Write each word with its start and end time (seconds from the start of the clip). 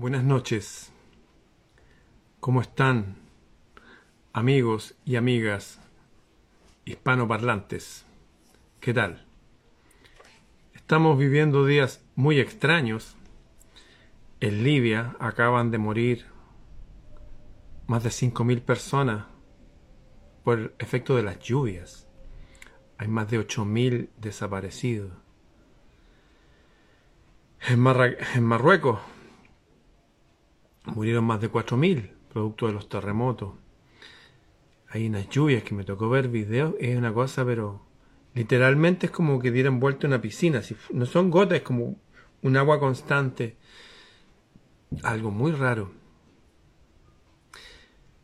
Buenas 0.00 0.24
noches. 0.24 0.90
¿Cómo 2.40 2.62
están, 2.62 3.16
amigos 4.32 4.94
y 5.04 5.16
amigas 5.16 5.78
hispanoparlantes? 6.86 8.06
¿Qué 8.80 8.94
tal? 8.94 9.26
Estamos 10.72 11.18
viviendo 11.18 11.66
días 11.66 12.02
muy 12.14 12.40
extraños. 12.40 13.14
En 14.40 14.64
Libia 14.64 15.16
acaban 15.20 15.70
de 15.70 15.76
morir 15.76 16.24
más 17.86 18.02
de 18.02 18.08
5.000 18.08 18.62
personas 18.62 19.26
por 20.44 20.74
efecto 20.78 21.14
de 21.14 21.24
las 21.24 21.40
lluvias. 21.40 22.08
Hay 22.96 23.08
más 23.08 23.30
de 23.30 23.38
8.000 23.46 24.08
desaparecidos. 24.16 25.12
En, 27.68 27.86
en 27.86 28.44
Marruecos 28.44 28.98
Murieron 30.84 31.24
más 31.24 31.40
de 31.40 31.50
4.000 31.50 32.10
producto 32.32 32.66
de 32.66 32.72
los 32.72 32.88
terremotos. 32.88 33.54
Hay 34.88 35.06
unas 35.06 35.28
lluvias 35.28 35.62
que 35.62 35.74
me 35.74 35.84
tocó 35.84 36.08
ver 36.08 36.28
videos, 36.28 36.74
es 36.80 36.96
una 36.96 37.12
cosa, 37.12 37.44
pero 37.44 37.82
literalmente 38.34 39.06
es 39.06 39.12
como 39.12 39.38
que 39.38 39.50
dieran 39.50 39.80
vuelta 39.80 40.06
una 40.06 40.20
piscina. 40.20 40.62
Si 40.62 40.76
no 40.92 41.06
son 41.06 41.30
gotas, 41.30 41.58
es 41.58 41.62
como 41.62 41.96
un 42.42 42.56
agua 42.56 42.80
constante. 42.80 43.56
Algo 45.02 45.30
muy 45.30 45.52
raro. 45.52 45.92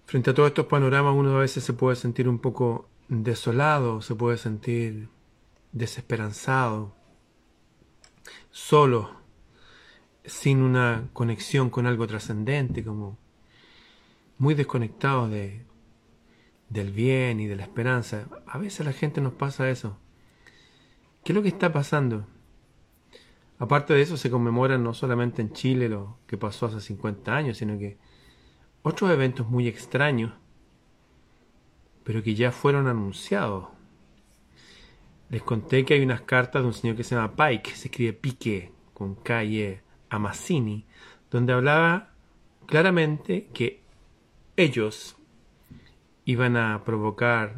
Frente 0.07 0.31
a 0.31 0.35
todos 0.35 0.49
estos 0.49 0.67
panoramas 0.67 1.15
uno 1.15 1.37
a 1.37 1.41
veces 1.41 1.65
se 1.65 1.73
puede 1.73 1.97
sentir 1.97 2.29
un 2.29 2.39
poco 2.39 2.89
desolado, 3.09 4.01
se 4.03 4.15
puede 4.15 4.39
sentir 4.39 5.09
desesperanzado, 5.73 6.95
solo 8.51 9.26
sin 10.27 10.59
una 10.59 11.09
conexión 11.13 11.71
con 11.71 11.87
algo 11.87 12.07
trascendente, 12.07 12.85
como 12.85 13.17
muy 14.39 14.55
desconectados 14.55 15.31
de, 15.31 15.65
del 16.69 16.93
bien 16.93 17.41
y 17.41 17.47
de 17.47 17.57
la 17.57 17.63
esperanza. 17.63 18.27
A 18.47 18.59
veces 18.59 18.85
la 18.85 18.93
gente 18.93 19.21
nos 19.21 19.33
pasa 19.33 19.71
eso. 19.71 19.99
¿Qué 21.25 21.33
es 21.33 21.37
lo 21.37 21.43
que 21.43 21.49
está 21.49 21.73
pasando? 21.73 22.27
Aparte 23.59 23.95
de 23.95 24.03
eso, 24.03 24.17
se 24.17 24.31
conmemora 24.31 24.77
no 24.77 24.93
solamente 24.93 25.41
en 25.41 25.53
Chile 25.53 25.89
lo 25.89 26.19
que 26.27 26.37
pasó 26.37 26.67
hace 26.67 26.81
50 26.81 27.35
años, 27.35 27.57
sino 27.57 27.79
que 27.79 27.97
otros 28.83 29.11
eventos 29.11 29.49
muy 29.49 29.67
extraños, 29.67 30.33
pero 32.05 32.23
que 32.23 32.35
ya 32.35 32.53
fueron 32.53 32.87
anunciados. 32.87 33.69
Les 35.31 35.43
conté 35.43 35.85
que 35.85 35.95
hay 35.95 36.03
unas 36.03 36.21
cartas 36.21 36.63
de 36.63 36.69
un 36.69 36.75
señor 36.75 36.97
que 36.97 37.03
se 37.03 37.17
llama 37.17 37.35
Pike, 37.35 37.75
se 37.75 37.89
escribe 37.89 38.13
Pique, 38.13 38.73
con 38.95 39.17
K-I-E, 39.17 39.81
a 39.81 39.86
Mazzini, 40.11 40.87
donde 41.31 41.53
hablaba 41.53 42.11
claramente 42.67 43.49
que 43.53 43.83
ellos 44.57 45.17
iban 46.25 46.57
a 46.57 46.83
provocar 46.85 47.57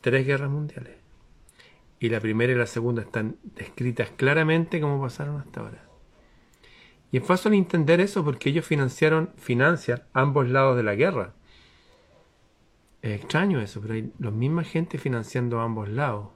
tres 0.00 0.26
guerras 0.26 0.50
mundiales. 0.50 0.96
Y 1.98 2.08
la 2.08 2.20
primera 2.20 2.52
y 2.52 2.56
la 2.56 2.66
segunda 2.66 3.02
están 3.02 3.36
descritas 3.42 4.10
claramente 4.10 4.80
como 4.80 5.00
pasaron 5.00 5.40
hasta 5.40 5.60
ahora. 5.60 5.84
Y 7.10 7.18
es 7.18 7.24
fácil 7.24 7.54
entender 7.54 8.00
eso 8.00 8.24
porque 8.24 8.50
ellos 8.50 8.66
financiaron, 8.66 9.30
financian 9.36 10.02
ambos 10.12 10.48
lados 10.48 10.76
de 10.76 10.82
la 10.82 10.94
guerra. 10.94 11.34
Es 13.02 13.20
extraño 13.20 13.60
eso, 13.60 13.80
pero 13.80 13.94
hay 13.94 14.12
la 14.18 14.30
misma 14.30 14.64
gente 14.64 14.98
financiando 14.98 15.60
ambos 15.60 15.88
lados. 15.88 16.35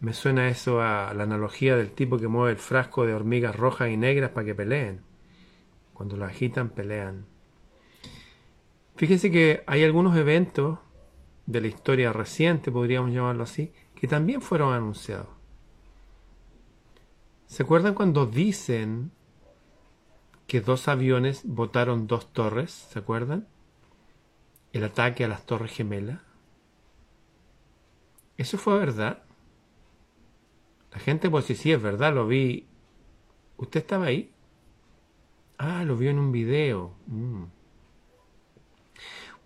Me 0.00 0.12
suena 0.12 0.48
eso 0.48 0.80
a 0.80 1.12
la 1.12 1.24
analogía 1.24 1.76
del 1.76 1.90
tipo 1.90 2.18
que 2.18 2.28
mueve 2.28 2.52
el 2.52 2.58
frasco 2.58 3.04
de 3.04 3.14
hormigas 3.14 3.56
rojas 3.56 3.90
y 3.90 3.96
negras 3.96 4.30
para 4.30 4.46
que 4.46 4.54
peleen. 4.54 5.02
Cuando 5.92 6.16
lo 6.16 6.24
agitan, 6.24 6.68
pelean. 6.68 7.26
Fíjense 8.94 9.30
que 9.30 9.64
hay 9.66 9.82
algunos 9.82 10.16
eventos 10.16 10.78
de 11.46 11.60
la 11.60 11.66
historia 11.66 12.12
reciente, 12.12 12.70
podríamos 12.70 13.10
llamarlo 13.12 13.42
así, 13.42 13.72
que 13.94 14.06
también 14.06 14.40
fueron 14.40 14.72
anunciados. 14.72 15.28
¿Se 17.46 17.62
acuerdan 17.62 17.94
cuando 17.94 18.26
dicen 18.26 19.10
que 20.46 20.60
dos 20.60 20.86
aviones 20.86 21.42
botaron 21.44 22.06
dos 22.06 22.32
torres? 22.32 22.70
¿Se 22.70 22.98
acuerdan? 22.98 23.48
El 24.72 24.84
ataque 24.84 25.24
a 25.24 25.28
las 25.28 25.46
torres 25.46 25.72
gemelas. 25.72 26.20
¿Eso 28.36 28.58
fue 28.58 28.78
verdad? 28.78 29.22
La 30.98 31.04
gente, 31.04 31.30
pues 31.30 31.44
sí, 31.44 31.54
sí, 31.54 31.70
es 31.70 31.80
verdad, 31.80 32.12
lo 32.12 32.26
vi. 32.26 32.66
¿Usted 33.56 33.78
estaba 33.78 34.06
ahí? 34.06 34.32
Ah, 35.56 35.84
lo 35.84 35.96
vio 35.96 36.10
en 36.10 36.18
un 36.18 36.32
video. 36.32 36.92
Mm. 37.06 37.44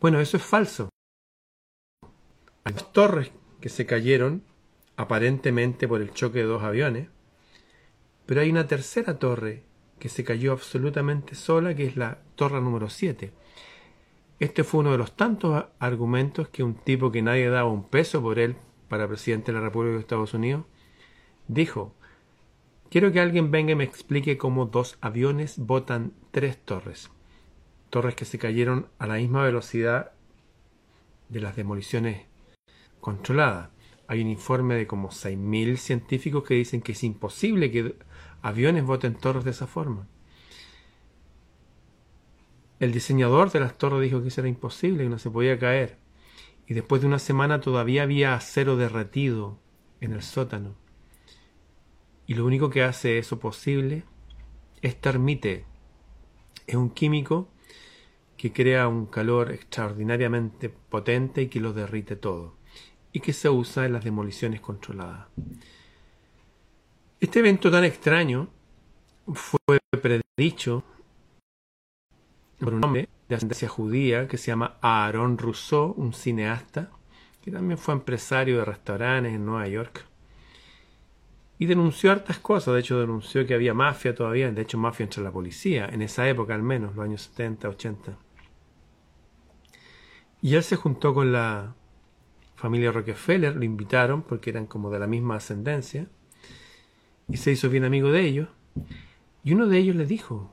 Bueno, 0.00 0.18
eso 0.20 0.38
es 0.38 0.42
falso. 0.42 0.88
Hay 2.64 2.74
torres 2.92 3.32
que 3.60 3.68
se 3.68 3.84
cayeron, 3.84 4.42
aparentemente 4.96 5.86
por 5.86 6.00
el 6.00 6.14
choque 6.14 6.38
de 6.38 6.46
dos 6.46 6.62
aviones, 6.62 7.08
pero 8.24 8.40
hay 8.40 8.48
una 8.48 8.66
tercera 8.66 9.19
torre 9.19 9.62
que 9.98 10.08
se 10.08 10.24
cayó 10.24 10.52
absolutamente 10.52 11.34
sola, 11.34 11.74
que 11.74 11.84
es 11.84 11.98
la 11.98 12.22
torre 12.34 12.62
número 12.62 12.88
7. 12.88 13.30
Este 14.38 14.64
fue 14.64 14.80
uno 14.80 14.92
de 14.92 14.98
los 14.98 15.16
tantos 15.16 15.66
argumentos 15.78 16.48
que 16.48 16.62
un 16.62 16.76
tipo 16.76 17.12
que 17.12 17.20
nadie 17.20 17.50
daba 17.50 17.69
un 17.69 17.86
peso 17.90 18.22
por 18.22 18.38
él 18.38 18.56
para 18.88 19.06
presidente 19.06 19.52
de 19.52 19.58
la 19.58 19.64
República 19.64 19.96
de 19.96 20.00
Estados 20.00 20.32
Unidos 20.32 20.64
Dijo, 21.48 21.94
quiero 22.91 23.12
que 23.12 23.20
alguien 23.20 23.50
venga 23.50 23.72
y 23.72 23.76
me 23.76 23.84
explique 23.84 24.38
cómo 24.38 24.66
dos 24.66 24.97
aviones 25.00 25.58
botan 25.58 26.12
tres 26.30 26.58
torres. 26.58 27.10
Torres 27.91 28.14
que 28.14 28.25
se 28.25 28.38
cayeron 28.38 28.88
a 28.98 29.06
la 29.06 29.14
misma 29.14 29.42
velocidad 29.42 30.12
de 31.28 31.41
las 31.41 31.56
demoliciones 31.56 32.26
controladas. 33.00 33.70
Hay 34.06 34.20
un 34.20 34.28
informe 34.28 34.75
de 34.75 34.86
como 34.86 35.10
6.000 35.10 35.76
científicos 35.76 36.44
que 36.44 36.54
dicen 36.54 36.82
que 36.82 36.92
es 36.92 37.02
imposible 37.04 37.70
que 37.70 37.97
aviones 38.42 38.84
boten 38.84 39.14
torres 39.14 39.44
de 39.44 39.50
esa 39.52 39.66
forma. 39.66 40.06
El 42.78 42.92
diseñador 42.92 43.52
de 43.52 43.60
las 43.60 43.78
torres 43.78 44.02
dijo 44.02 44.22
que 44.22 44.28
eso 44.28 44.41
era 44.41 44.48
imposible, 44.48 45.04
que 45.04 45.08
no 45.08 45.19
se 45.19 45.31
podía 45.31 45.58
caer. 45.58 45.98
Y 46.66 46.75
después 46.75 47.00
de 47.00 47.06
una 47.06 47.19
semana 47.19 47.60
todavía 47.60 48.02
había 48.02 48.34
acero 48.34 48.76
derretido 48.76 49.58
en 50.00 50.12
el 50.12 50.22
sótano. 50.22 50.81
Y 52.27 52.34
lo 52.34 52.44
único 52.47 52.71
que 52.71 52.83
hace 52.83 53.19
eso 53.19 53.38
posible 53.38 54.05
es 54.81 55.00
termite. 55.00 55.65
Es 56.66 56.77
un 56.77 56.91
químico 56.91 57.49
que 58.37 58.53
crea 58.53 58.88
un 58.88 59.06
calor 59.06 59.53
extraordinariamente 59.53 60.69
potente 60.69 61.43
y 61.43 61.49
que 61.49 61.61
lo 61.61 61.72
derrite 61.72 62.16
todo. 62.16 62.56
Y 63.12 63.21
que 63.21 63.32
se 63.32 63.49
usa 63.49 63.87
en 63.87 63.93
las 63.93 64.05
demoliciones 64.05 64.61
controladas. 64.61 65.28
Este 67.21 67.38
evento 67.38 67.71
tan 67.71 67.84
extraño 67.84 68.49
fue 69.32 69.78
predicho 70.00 70.82
por 72.59 72.75
un 72.75 72.84
hombre 72.84 73.09
de 73.28 73.34
ascendencia 73.34 73.69
judía 73.69 74.27
que 74.27 74.38
se 74.38 74.49
llama 74.49 74.78
Aaron 74.81 75.38
Rousseau, 75.38 75.94
un 75.97 76.12
cineasta, 76.12 76.91
que 77.43 77.50
también 77.50 77.78
fue 77.78 77.94
empresario 77.94 78.59
de 78.59 78.65
restaurantes 78.65 79.34
en 79.34 79.44
Nueva 79.44 79.69
York 79.69 80.06
y 81.62 81.67
denunció 81.67 82.11
hartas 82.11 82.41
cosas. 82.41 82.75
De 82.75 82.81
hecho, 82.81 82.99
denunció 82.99 83.47
que 83.47 83.55
había 83.55 83.73
mafia 83.73 84.17
todavía, 84.17 84.50
de 84.50 84.62
hecho, 84.62 84.78
mafia 84.78 85.05
entre 85.05 85.23
la 85.23 85.31
policía, 85.31 85.87
en 85.87 86.03
esa 86.03 86.28
época 86.28 86.56
al 86.56 86.62
menos, 86.65 86.97
los 86.97 87.05
años 87.05 87.23
70, 87.23 87.69
80. 87.69 88.19
Y 90.41 90.56
él 90.56 90.65
se 90.65 90.75
juntó 90.75 91.15
con 91.15 91.31
la 91.31 91.77
familia 92.56 92.91
Rockefeller, 92.91 93.55
lo 93.55 93.62
invitaron 93.62 94.23
porque 94.23 94.50
eran 94.50 94.67
como 94.67 94.91
de 94.91 94.99
la 94.99 95.06
misma 95.06 95.37
ascendencia, 95.37 96.09
y 97.28 97.37
se 97.37 97.53
hizo 97.53 97.71
bien 97.71 97.84
amigo 97.84 98.11
de 98.11 98.23
ellos. 98.23 98.49
Y 99.44 99.53
uno 99.53 99.69
de 99.69 99.79
ellos 99.79 99.94
le 99.94 100.05
dijo, 100.05 100.53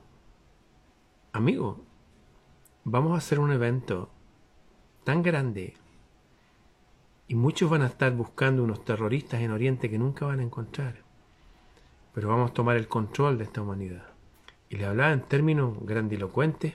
amigo, 1.32 1.84
vamos 2.84 3.14
a 3.14 3.16
hacer 3.16 3.40
un 3.40 3.50
evento 3.50 4.12
tan 5.02 5.24
grande 5.24 5.74
y 7.30 7.36
muchos 7.36 7.70
van 7.70 7.82
a 7.82 7.86
estar 7.86 8.12
buscando 8.12 8.64
unos 8.64 8.84
terroristas 8.84 9.40
en 9.40 9.52
Oriente 9.52 9.88
que 9.88 9.98
nunca 9.98 10.26
van 10.26 10.40
a 10.40 10.42
encontrar. 10.42 10.96
Pero 12.12 12.28
vamos 12.28 12.50
a 12.50 12.54
tomar 12.54 12.76
el 12.76 12.88
control 12.88 13.38
de 13.38 13.44
esta 13.44 13.62
humanidad. 13.62 14.02
Y 14.68 14.74
le 14.74 14.86
hablaba 14.86 15.12
en 15.12 15.20
términos 15.20 15.78
grandilocuentes. 15.80 16.74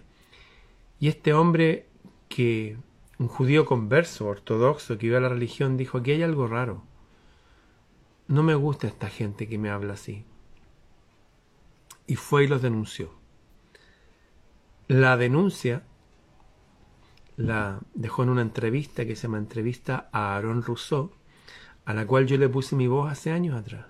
Y 0.98 1.10
este 1.10 1.34
hombre 1.34 1.88
que, 2.30 2.78
un 3.20 3.28
judío 3.28 3.66
converso, 3.66 4.28
ortodoxo, 4.28 4.98
que 4.98 5.08
iba 5.08 5.18
a 5.18 5.22
la 5.22 5.28
religión, 5.28 5.76
dijo, 5.76 5.98
aquí 5.98 6.12
hay 6.12 6.24
algo 6.24 6.48
raro. 6.48 6.84
No 8.30 8.42
me 8.42 8.56
gusta 8.56 8.88
esta 8.88 9.10
gente 9.10 9.50
que 9.50 9.58
me 9.58 9.70
habla 9.70 9.96
así. 9.96 10.24
Y 12.08 12.16
fue 12.16 12.46
y 12.46 12.48
los 12.48 12.62
denunció. 12.62 13.12
La 14.88 15.18
denuncia 15.18 15.84
la 17.38 17.80
dejó 17.94 18.24
en 18.24 18.30
una 18.30 18.42
entrevista 18.42 19.06
que 19.06 19.16
se 19.16 19.24
llama 19.24 19.38
Entrevista 19.38 20.10
a 20.12 20.36
Aaron 20.36 20.64
Rousseau, 20.64 21.12
a 21.86 21.94
la 21.94 22.06
cual 22.08 22.26
yo 22.28 22.38
le 22.38 22.50
puse 22.50 22.76
mi 22.76 22.88
voz 22.88 23.12
hace 23.12 23.32
años 23.32 23.56
atrás. 23.56 23.86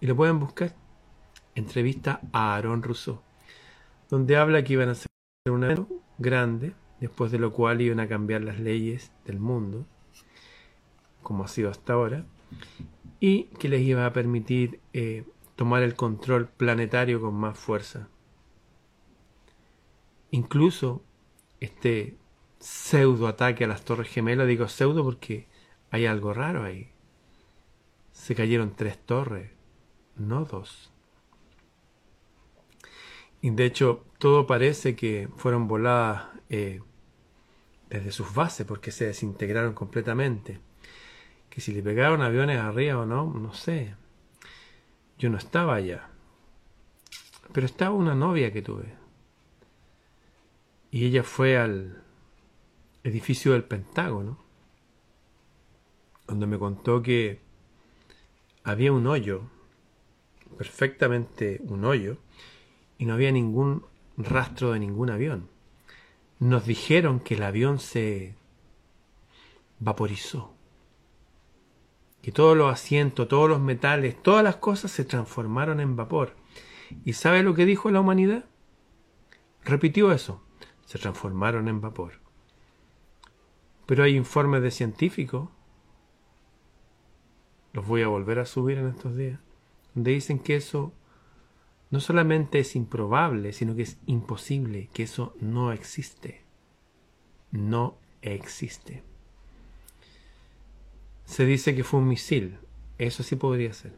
Y 0.00 0.06
lo 0.06 0.16
pueden 0.16 0.38
buscar. 0.38 0.74
entrevista 1.54 2.20
a 2.32 2.54
Aaron 2.54 2.82
Rousseau, 2.82 3.20
donde 4.10 4.36
habla 4.36 4.62
que 4.62 4.74
iban 4.74 4.88
a 4.90 4.92
hacer 4.92 5.08
un 5.48 5.64
evento 5.64 5.88
grande, 6.18 6.74
después 7.00 7.32
de 7.32 7.38
lo 7.38 7.52
cual 7.52 7.80
iban 7.80 8.00
a 8.00 8.08
cambiar 8.08 8.42
las 8.42 8.58
leyes 8.58 9.10
del 9.24 9.38
mundo, 9.38 9.86
como 11.22 11.44
ha 11.44 11.48
sido 11.48 11.70
hasta 11.70 11.94
ahora, 11.94 12.26
y 13.20 13.44
que 13.58 13.68
les 13.68 13.80
iba 13.82 14.04
a 14.04 14.12
permitir 14.12 14.80
eh, 14.92 15.24
tomar 15.56 15.82
el 15.82 15.94
control 15.94 16.46
planetario 16.46 17.20
con 17.20 17.34
más 17.34 17.58
fuerza. 17.58 18.08
Incluso 20.30 21.02
este 21.60 22.16
pseudo 22.58 23.28
ataque 23.28 23.64
a 23.64 23.68
las 23.68 23.84
Torres 23.84 24.08
Gemelas, 24.08 24.46
digo 24.46 24.68
pseudo 24.68 25.04
porque 25.04 25.46
hay 25.90 26.06
algo 26.06 26.32
raro 26.32 26.64
ahí. 26.64 26.90
Se 28.12 28.34
cayeron 28.34 28.74
tres 28.74 28.98
torres, 28.98 29.50
no 30.16 30.44
dos. 30.44 30.90
Y 33.42 33.50
de 33.50 33.66
hecho, 33.66 34.04
todo 34.18 34.46
parece 34.46 34.96
que 34.96 35.28
fueron 35.36 35.68
voladas 35.68 36.24
eh, 36.48 36.80
desde 37.90 38.10
sus 38.12 38.34
bases 38.34 38.66
porque 38.66 38.90
se 38.90 39.06
desintegraron 39.06 39.74
completamente. 39.74 40.60
Que 41.50 41.60
si 41.60 41.72
le 41.72 41.82
pegaron 41.82 42.22
aviones 42.22 42.58
arriba 42.58 42.98
o 42.98 43.06
no, 43.06 43.32
no 43.32 43.52
sé. 43.52 43.94
Yo 45.18 45.30
no 45.30 45.38
estaba 45.38 45.74
allá. 45.74 46.08
Pero 47.52 47.66
estaba 47.66 47.94
una 47.94 48.14
novia 48.14 48.52
que 48.52 48.62
tuve. 48.62 48.94
Y 50.90 51.06
ella 51.06 51.22
fue 51.22 51.56
al 51.56 52.02
edificio 53.06 53.52
del 53.52 53.62
Pentágono, 53.62 54.38
donde 56.26 56.46
me 56.46 56.58
contó 56.58 57.02
que 57.02 57.40
había 58.64 58.92
un 58.92 59.06
hoyo, 59.06 59.42
perfectamente 60.58 61.60
un 61.64 61.84
hoyo, 61.84 62.16
y 62.98 63.06
no 63.06 63.14
había 63.14 63.30
ningún 63.30 63.86
rastro 64.16 64.72
de 64.72 64.80
ningún 64.80 65.10
avión. 65.10 65.48
Nos 66.40 66.66
dijeron 66.66 67.20
que 67.20 67.34
el 67.34 67.44
avión 67.44 67.78
se 67.78 68.34
vaporizó, 69.78 70.52
que 72.22 72.32
todos 72.32 72.56
los 72.56 72.72
asientos, 72.72 73.28
todos 73.28 73.48
los 73.48 73.60
metales, 73.60 74.20
todas 74.20 74.42
las 74.42 74.56
cosas 74.56 74.90
se 74.90 75.04
transformaron 75.04 75.78
en 75.78 75.94
vapor. 75.94 76.34
¿Y 77.04 77.12
sabe 77.12 77.44
lo 77.44 77.54
que 77.54 77.66
dijo 77.66 77.90
la 77.90 78.00
humanidad? 78.00 78.46
Repitió 79.64 80.10
eso, 80.10 80.42
se 80.86 80.98
transformaron 80.98 81.68
en 81.68 81.80
vapor. 81.80 82.25
Pero 83.86 84.02
hay 84.04 84.16
informes 84.16 84.62
de 84.62 84.70
científicos, 84.70 85.48
los 87.72 87.86
voy 87.86 88.02
a 88.02 88.08
volver 88.08 88.38
a 88.38 88.46
subir 88.46 88.78
en 88.78 88.88
estos 88.88 89.16
días, 89.16 89.38
donde 89.94 90.12
dicen 90.12 90.38
que 90.38 90.56
eso 90.56 90.92
no 91.90 92.00
solamente 92.00 92.58
es 92.58 92.74
improbable, 92.74 93.52
sino 93.52 93.76
que 93.76 93.82
es 93.82 93.98
imposible, 94.06 94.90
que 94.92 95.04
eso 95.04 95.34
no 95.40 95.72
existe. 95.72 96.42
No 97.52 97.96
existe. 98.22 99.04
Se 101.24 101.44
dice 101.44 101.74
que 101.76 101.84
fue 101.84 102.00
un 102.00 102.08
misil. 102.08 102.58
Eso 102.98 103.22
sí 103.22 103.36
podría 103.36 103.72
ser. 103.72 103.92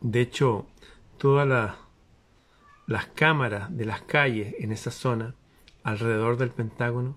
De 0.00 0.20
hecho, 0.20 0.66
todas 1.18 1.76
las 2.86 3.06
cámaras 3.06 3.76
de 3.76 3.84
las 3.84 4.02
calles 4.02 4.54
en 4.58 4.72
esa 4.72 4.90
zona, 4.90 5.34
alrededor 5.82 6.36
del 6.36 6.50
Pentágono, 6.50 7.16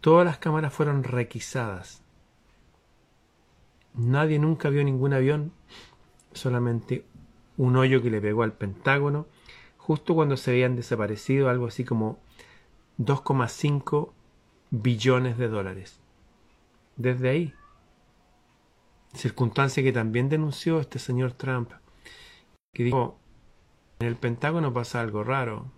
todas 0.00 0.24
las 0.24 0.38
cámaras 0.38 0.72
fueron 0.72 1.04
requisadas. 1.04 2.02
Nadie 3.94 4.38
nunca 4.38 4.68
vio 4.68 4.84
ningún 4.84 5.12
avión, 5.12 5.52
solamente 6.32 7.04
un 7.56 7.76
hoyo 7.76 8.02
que 8.02 8.10
le 8.10 8.20
pegó 8.20 8.42
al 8.42 8.52
Pentágono 8.52 9.26
justo 9.76 10.14
cuando 10.14 10.36
se 10.36 10.50
habían 10.50 10.76
desaparecido 10.76 11.48
algo 11.48 11.66
así 11.66 11.82
como 11.82 12.18
2,5 12.98 14.12
billones 14.70 15.38
de 15.38 15.48
dólares. 15.48 15.98
Desde 16.96 17.30
ahí. 17.30 17.54
Circunstancia 19.14 19.82
que 19.82 19.92
también 19.92 20.28
denunció 20.28 20.80
este 20.80 20.98
señor 20.98 21.32
Trump, 21.32 21.70
que 22.74 22.84
dijo, 22.84 23.18
en 24.00 24.08
el 24.08 24.16
Pentágono 24.16 24.74
pasa 24.74 25.00
algo 25.00 25.24
raro. 25.24 25.72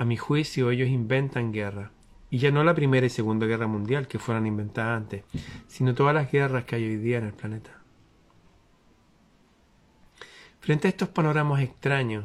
A 0.00 0.06
mi 0.06 0.16
juicio 0.16 0.70
ellos 0.70 0.88
inventan 0.88 1.52
guerra. 1.52 1.92
Y 2.30 2.38
ya 2.38 2.50
no 2.50 2.64
la 2.64 2.74
Primera 2.74 3.04
y 3.04 3.10
Segunda 3.10 3.44
Guerra 3.44 3.66
Mundial 3.66 4.08
que 4.08 4.18
fueron 4.18 4.46
inventadas 4.46 4.96
antes, 4.96 5.24
sino 5.68 5.94
todas 5.94 6.14
las 6.14 6.32
guerras 6.32 6.64
que 6.64 6.76
hay 6.76 6.84
hoy 6.84 6.96
día 6.96 7.18
en 7.18 7.26
el 7.26 7.34
planeta. 7.34 7.82
Frente 10.60 10.88
a 10.88 10.90
estos 10.90 11.10
panoramas 11.10 11.60
extraños, 11.60 12.24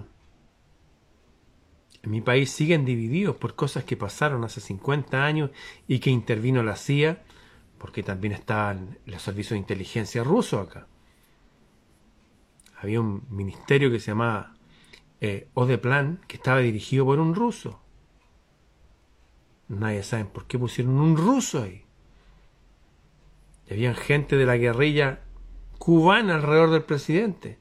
mi 2.03 2.21
país 2.21 2.49
siguen 2.49 2.85
divididos 2.85 3.35
por 3.35 3.55
cosas 3.55 3.83
que 3.83 3.97
pasaron 3.97 4.45
hace 4.45 4.61
50 4.61 5.25
años 5.25 5.49
y 5.85 5.99
que 5.99 6.11
intervino 6.11 6.63
la 6.63 6.77
CIA, 6.77 7.23
porque 7.77 8.03
también 8.03 8.31
estaban 8.31 8.99
los 9.05 9.21
servicios 9.21 9.51
de 9.51 9.57
inteligencia 9.57 10.23
rusos 10.23 10.65
acá. 10.65 10.87
Había 12.77 13.01
un 13.01 13.25
ministerio 13.29 13.91
que 13.91 13.99
se 13.99 14.11
llamaba 14.11 14.54
eh, 15.25 15.47
Odeplan, 15.55 16.21
que 16.27 16.37
estaba 16.37 16.59
dirigido 16.59 17.05
por 17.05 17.19
un 17.19 17.33
ruso. 17.33 17.81
Nadie 19.67 20.03
sabe 20.03 20.25
por 20.25 20.45
qué 20.45 20.59
pusieron 20.59 20.99
un 20.99 21.17
ruso 21.17 21.63
ahí. 21.63 21.83
Y 23.67 23.73
había 23.73 23.95
gente 23.95 24.37
de 24.37 24.45
la 24.45 24.57
guerrilla 24.57 25.21
cubana 25.79 26.35
alrededor 26.35 26.69
del 26.69 26.83
presidente. 26.83 27.57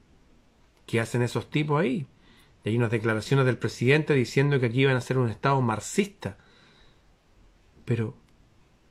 ¿Qué 0.85 0.99
hacen 0.99 1.23
esos 1.23 1.49
tipos 1.49 1.81
ahí? 1.81 2.07
Y 2.63 2.69
hay 2.69 2.77
unas 2.77 2.91
declaraciones 2.91 3.47
del 3.47 3.57
presidente 3.57 4.13
diciendo 4.13 4.59
que 4.59 4.67
aquí 4.67 4.81
iban 4.81 4.95
a 4.95 5.01
ser 5.01 5.17
un 5.17 5.29
Estado 5.31 5.59
marxista. 5.61 6.37
Pero 7.83 8.15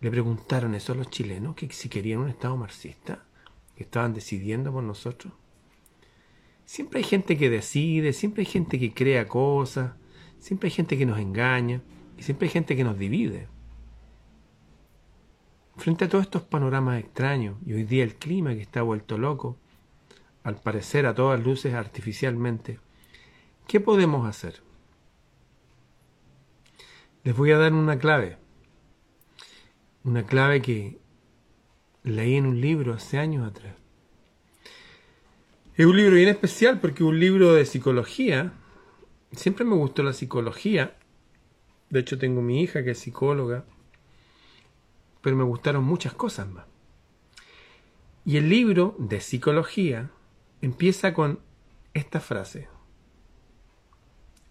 le 0.01 0.11
preguntaron 0.11 0.75
eso 0.75 0.93
a 0.93 0.97
los 0.97 1.11
chilenos, 1.11 1.55
que 1.55 1.71
si 1.71 1.89
querían 1.89 2.21
un 2.21 2.29
Estado 2.29 2.57
marxista, 2.57 3.25
que 3.77 3.85
estaban 3.85 4.15
decidiendo 4.15 4.73
por 4.73 4.83
nosotros. 4.83 5.33
Siempre 6.65 6.99
hay 6.99 7.05
gente 7.05 7.37
que 7.37 7.51
decide, 7.51 8.13
siempre 8.13 8.43
hay 8.43 8.47
gente 8.47 8.79
que 8.79 8.95
crea 8.95 9.29
cosas, 9.29 9.93
siempre 10.39 10.69
hay 10.69 10.73
gente 10.73 10.97
que 10.97 11.07
nos 11.07 11.19
engaña 11.19 11.83
y 12.17 12.23
siempre 12.23 12.47
hay 12.47 12.53
gente 12.53 12.77
que 12.77 12.85
nos 12.85 12.99
divide. 12.99 13.49
Frente 15.77 16.05
a 16.05 16.09
todos 16.09 16.25
estos 16.25 16.43
panoramas 16.43 17.01
extraños 17.01 17.57
y 17.67 17.73
hoy 17.73 17.85
día 17.85 18.05
el 18.05 18.15
clima 18.15 18.55
que 18.55 18.63
está 18.63 18.83
vuelto 18.83 19.19
loco, 19.19 19.59
al 20.43 20.57
parecer 20.57 21.07
a 21.07 21.15
todas 21.15 21.43
luces 21.43 21.75
artificialmente, 21.75 22.79
¿qué 23.67 23.81
podemos 23.81 24.27
hacer? 24.27 24.63
Les 27.25 27.35
voy 27.35 27.51
a 27.51 27.59
dar 27.59 27.73
una 27.73 27.99
clave. 27.99 28.37
Una 30.05 30.27
clave 30.27 30.61
que 30.61 30.99
leí 32.03 32.37
en 32.37 32.47
un 32.47 32.61
libro 32.61 32.93
hace 32.93 33.19
años 33.19 33.49
atrás. 33.49 33.75
Es 35.77 35.87
un 35.87 35.97
libro 35.97 36.15
bien 36.15 36.29
especial 36.29 36.81
porque 36.81 37.03
es 37.03 37.09
un 37.09 37.19
libro 37.19 37.53
de 37.55 37.67
psicología. 37.67 38.53
Siempre 39.33 39.65
me 39.65 39.75
gustó 39.75 40.05
la 40.05 40.13
psicología. 40.13 40.97
De 41.91 41.99
hecho, 41.99 42.17
tengo 42.17 42.43
mi 42.43 42.63
hija 42.63 42.85
que 42.85 42.93
es 42.93 42.99
psicóloga. 43.01 43.65
Pero 45.21 45.35
me 45.35 45.43
gustaron 45.43 45.83
muchas 45.83 46.15
cosas 46.15 46.49
más. 46.49 46.67
Y 48.25 48.37
el 48.37 48.49
libro 48.49 48.95
de 49.01 49.21
psicología 49.21 50.11
empieza 50.61 51.13
con 51.13 51.41
esta 51.93 52.21
frase, 52.21 52.69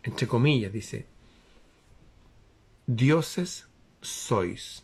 entre 0.03 0.27
comillas, 0.27 0.71
dice, 0.71 1.07
dioses 2.85 3.67
sois. 4.01 4.83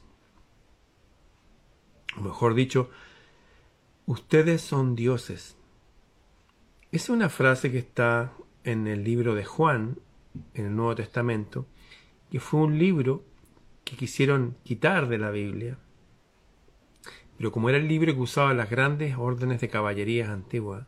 O 2.17 2.21
mejor 2.21 2.55
dicho, 2.55 2.89
ustedes 4.05 4.61
son 4.61 4.95
dioses. 4.95 5.58
Es 6.91 7.09
una 7.09 7.29
frase 7.29 7.71
que 7.71 7.77
está 7.77 8.33
en 8.63 8.87
el 8.87 9.03
libro 9.03 9.35
de 9.35 9.45
Juan, 9.45 9.99
en 10.55 10.65
el 10.65 10.75
Nuevo 10.75 10.95
Testamento, 10.95 11.67
que 12.31 12.39
fue 12.39 12.61
un 12.61 12.79
libro 12.79 13.23
que 13.83 13.95
quisieron 13.95 14.55
quitar 14.63 15.07
de 15.07 15.19
la 15.19 15.29
Biblia. 15.29 15.77
Pero 17.37 17.51
como 17.51 17.69
era 17.69 17.77
el 17.77 17.87
libro 17.87 18.11
que 18.15 18.19
usaba 18.19 18.55
las 18.55 18.71
grandes 18.71 19.15
órdenes 19.19 19.61
de 19.61 19.69
caballerías 19.69 20.29
antiguas, 20.29 20.87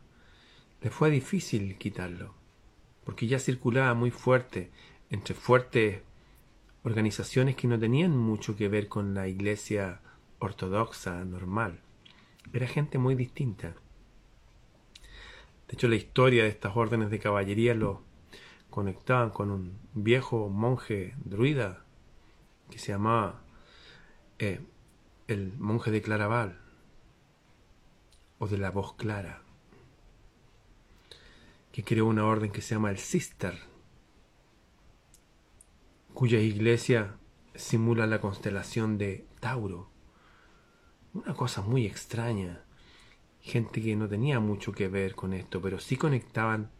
le 0.80 0.90
fue 0.90 1.08
difícil 1.08 1.78
quitarlo, 1.78 2.34
porque 3.04 3.28
ya 3.28 3.38
circulaba 3.38 3.94
muy 3.94 4.10
fuerte 4.10 4.72
entre 5.08 5.36
fuertes 5.36 6.00
organizaciones 6.82 7.54
que 7.54 7.68
no 7.68 7.78
tenían 7.78 8.16
mucho 8.16 8.56
que 8.56 8.66
ver 8.66 8.88
con 8.88 9.14
la 9.14 9.28
iglesia 9.28 10.00
ortodoxa 10.40 11.24
normal. 11.24 11.78
Era 12.52 12.66
gente 12.66 12.98
muy 12.98 13.14
distinta. 13.14 13.76
De 15.72 15.76
hecho, 15.76 15.88
la 15.88 15.96
historia 15.96 16.42
de 16.42 16.50
estas 16.50 16.76
órdenes 16.76 17.08
de 17.08 17.18
caballería 17.18 17.72
lo 17.72 18.02
conectaban 18.68 19.30
con 19.30 19.50
un 19.50 19.78
viejo 19.94 20.50
monje 20.50 21.14
druida 21.24 21.82
que 22.68 22.78
se 22.78 22.92
llamaba 22.92 23.40
eh, 24.38 24.60
el 25.28 25.54
monje 25.56 25.90
de 25.90 26.02
Claraval 26.02 26.60
o 28.38 28.48
de 28.48 28.58
la 28.58 28.70
voz 28.70 28.96
clara. 28.96 29.40
que 31.72 31.82
creó 31.82 32.04
una 32.04 32.26
orden 32.26 32.52
que 32.52 32.60
se 32.60 32.74
llama 32.74 32.90
el 32.90 32.98
Sister, 32.98 33.58
cuya 36.12 36.38
iglesia 36.38 37.16
simula 37.54 38.06
la 38.06 38.20
constelación 38.20 38.98
de 38.98 39.24
Tauro. 39.40 39.88
Una 41.14 41.32
cosa 41.32 41.62
muy 41.62 41.86
extraña. 41.86 42.62
Gente 43.42 43.82
que 43.82 43.96
no 43.96 44.08
tenía 44.08 44.40
mucho 44.40 44.72
que 44.72 44.88
ver 44.88 45.14
con 45.14 45.32
esto, 45.32 45.60
pero 45.60 45.78
sí 45.78 45.96
conectaban 45.96 46.70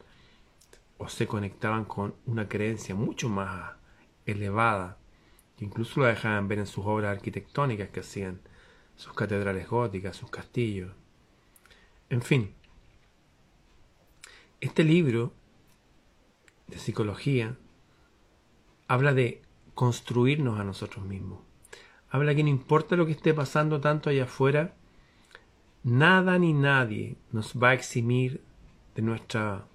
o 0.98 1.08
se 1.08 1.26
conectaban 1.26 1.84
con 1.84 2.14
una 2.26 2.48
creencia 2.48 2.94
mucho 2.94 3.28
más 3.28 3.74
elevada, 4.24 4.98
que 5.56 5.64
incluso 5.64 6.00
la 6.00 6.08
dejaban 6.08 6.46
ver 6.46 6.60
en 6.60 6.66
sus 6.66 6.86
obras 6.86 7.16
arquitectónicas 7.16 7.90
que 7.90 8.00
hacían, 8.00 8.40
sus 8.94 9.12
catedrales 9.12 9.68
góticas, 9.68 10.16
sus 10.16 10.30
castillos. 10.30 10.92
En 12.08 12.22
fin, 12.22 12.54
este 14.60 14.84
libro 14.84 15.32
de 16.68 16.78
psicología 16.78 17.56
habla 18.86 19.12
de 19.12 19.42
construirnos 19.74 20.60
a 20.60 20.64
nosotros 20.64 21.04
mismos. 21.04 21.40
Habla 22.10 22.34
que 22.34 22.44
no 22.44 22.50
importa 22.50 22.94
lo 22.94 23.06
que 23.06 23.12
esté 23.12 23.34
pasando 23.34 23.80
tanto 23.80 24.10
allá 24.10 24.24
afuera, 24.24 24.76
nada 25.84 26.38
ni 26.38 26.52
nadie 26.52 27.16
nos 27.32 27.54
va 27.54 27.70
a 27.70 27.74
eximir 27.74 28.42
de 28.94 29.02
nuestra 29.02 29.66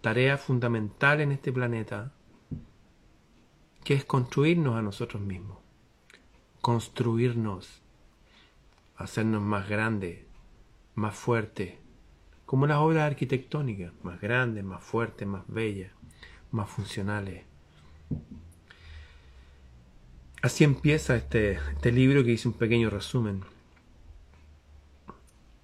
tarea 0.00 0.36
fundamental 0.36 1.20
en 1.20 1.32
este 1.32 1.52
planeta, 1.52 2.12
que 3.84 3.94
es 3.94 4.04
construirnos 4.04 4.76
a 4.76 4.82
nosotros 4.82 5.22
mismos. 5.22 5.58
Construirnos, 6.60 7.82
hacernos 8.96 9.42
más 9.42 9.68
grandes, 9.68 10.20
más 10.94 11.14
fuertes, 11.14 11.74
como 12.44 12.66
las 12.66 12.78
obras 12.78 13.04
arquitectónicas, 13.04 13.92
más 14.02 14.20
grandes, 14.20 14.64
más 14.64 14.82
fuertes, 14.82 15.26
más 15.28 15.44
bellas, 15.46 15.92
más 16.50 16.68
funcionales. 16.68 17.44
Así 20.42 20.64
empieza 20.64 21.16
este, 21.16 21.58
este 21.72 21.92
libro 21.92 22.24
que 22.24 22.32
hice 22.32 22.48
un 22.48 22.54
pequeño 22.54 22.90
resumen. 22.90 23.42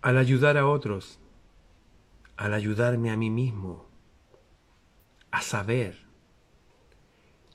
Al 0.05 0.19
ayudar 0.19 0.59
a 0.59 0.67
otros, 0.67 1.19
al 2.37 2.53
ayudarme 2.53 3.11
a 3.11 3.17
mí 3.17 3.31
mismo, 3.31 3.89
a 5.31 5.41
saber 5.41 6.05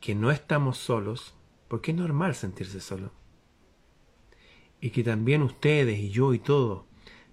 que 0.01 0.15
no 0.15 0.32
estamos 0.32 0.79
solos, 0.79 1.36
porque 1.68 1.91
es 1.91 1.98
normal 1.98 2.34
sentirse 2.34 2.79
solo, 2.79 3.12
y 4.82 4.89
que 4.89 5.03
también 5.03 5.44
ustedes 5.44 6.00
y 6.00 6.10
yo 6.10 6.34
y 6.34 6.39
todos 6.39 6.86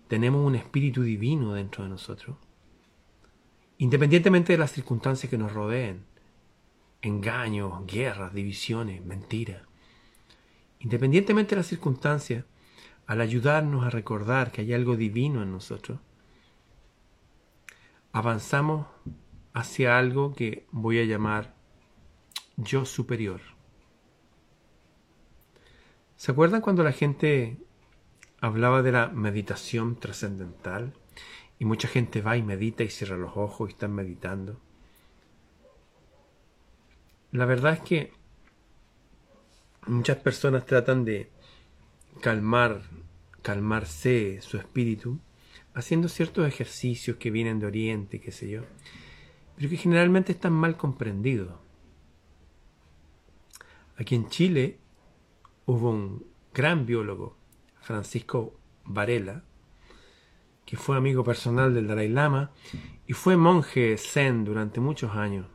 tenemos 0.06 0.44
un 0.44 0.54
espíritu 0.54 1.00
divino 1.00 1.54
dentro 1.54 1.84
de 1.84 1.88
nosotros, 1.88 2.36
independientemente 3.78 4.52
de 4.52 4.58
las 4.58 4.72
circunstancias 4.72 5.30
que 5.30 5.38
nos 5.38 5.54
rodeen, 5.54 6.04
engaños, 7.00 7.86
guerras, 7.86 8.34
divisiones, 8.34 9.02
mentiras, 9.02 9.62
independientemente 10.78 11.54
de 11.54 11.60
las 11.60 11.68
circunstancias, 11.68 12.44
al 13.06 13.20
ayudarnos 13.20 13.84
a 13.84 13.90
recordar 13.90 14.52
que 14.52 14.62
hay 14.62 14.72
algo 14.72 14.96
divino 14.96 15.42
en 15.42 15.52
nosotros, 15.52 16.00
avanzamos 18.12 18.86
hacia 19.52 19.98
algo 19.98 20.34
que 20.34 20.66
voy 20.72 20.98
a 20.98 21.04
llamar 21.04 21.54
yo 22.56 22.84
superior. 22.84 23.40
¿Se 26.16 26.32
acuerdan 26.32 26.62
cuando 26.62 26.82
la 26.82 26.92
gente 26.92 27.58
hablaba 28.40 28.82
de 28.82 28.92
la 28.92 29.08
meditación 29.08 29.96
trascendental 29.96 30.94
y 31.58 31.64
mucha 31.64 31.88
gente 31.88 32.20
va 32.20 32.36
y 32.36 32.42
medita 32.42 32.84
y 32.84 32.90
cierra 32.90 33.16
los 33.16 33.36
ojos 33.36 33.70
y 33.70 33.72
están 33.72 33.94
meditando. 33.94 34.60
La 37.32 37.46
verdad 37.46 37.74
es 37.74 37.80
que 37.80 38.12
muchas 39.86 40.18
personas 40.18 40.66
tratan 40.66 41.04
de 41.04 41.30
calmar, 42.20 42.82
calmarse 43.42 44.40
su 44.40 44.56
espíritu 44.56 45.20
haciendo 45.76 46.08
ciertos 46.08 46.48
ejercicios 46.48 47.18
que 47.18 47.30
vienen 47.30 47.60
de 47.60 47.66
Oriente, 47.66 48.18
qué 48.18 48.32
sé 48.32 48.48
yo, 48.48 48.62
pero 49.56 49.68
que 49.68 49.76
generalmente 49.76 50.32
están 50.32 50.54
mal 50.54 50.78
comprendidos. 50.78 51.52
Aquí 53.98 54.14
en 54.14 54.28
Chile 54.30 54.78
hubo 55.66 55.90
un 55.90 56.26
gran 56.54 56.86
biólogo 56.86 57.36
Francisco 57.82 58.58
Varela, 58.86 59.44
que 60.64 60.78
fue 60.78 60.96
amigo 60.96 61.22
personal 61.22 61.74
del 61.74 61.86
Dalai 61.86 62.08
Lama 62.08 62.52
y 63.06 63.12
fue 63.12 63.36
monje 63.36 63.98
zen 63.98 64.44
durante 64.44 64.80
muchos 64.80 65.14
años. 65.14 65.46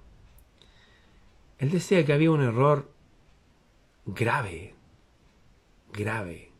Él 1.57 1.71
decía 1.71 2.05
que 2.05 2.13
había 2.13 2.29
un 2.29 2.41
error 2.41 2.93
grave, 4.05 4.75
grave, 5.91 6.50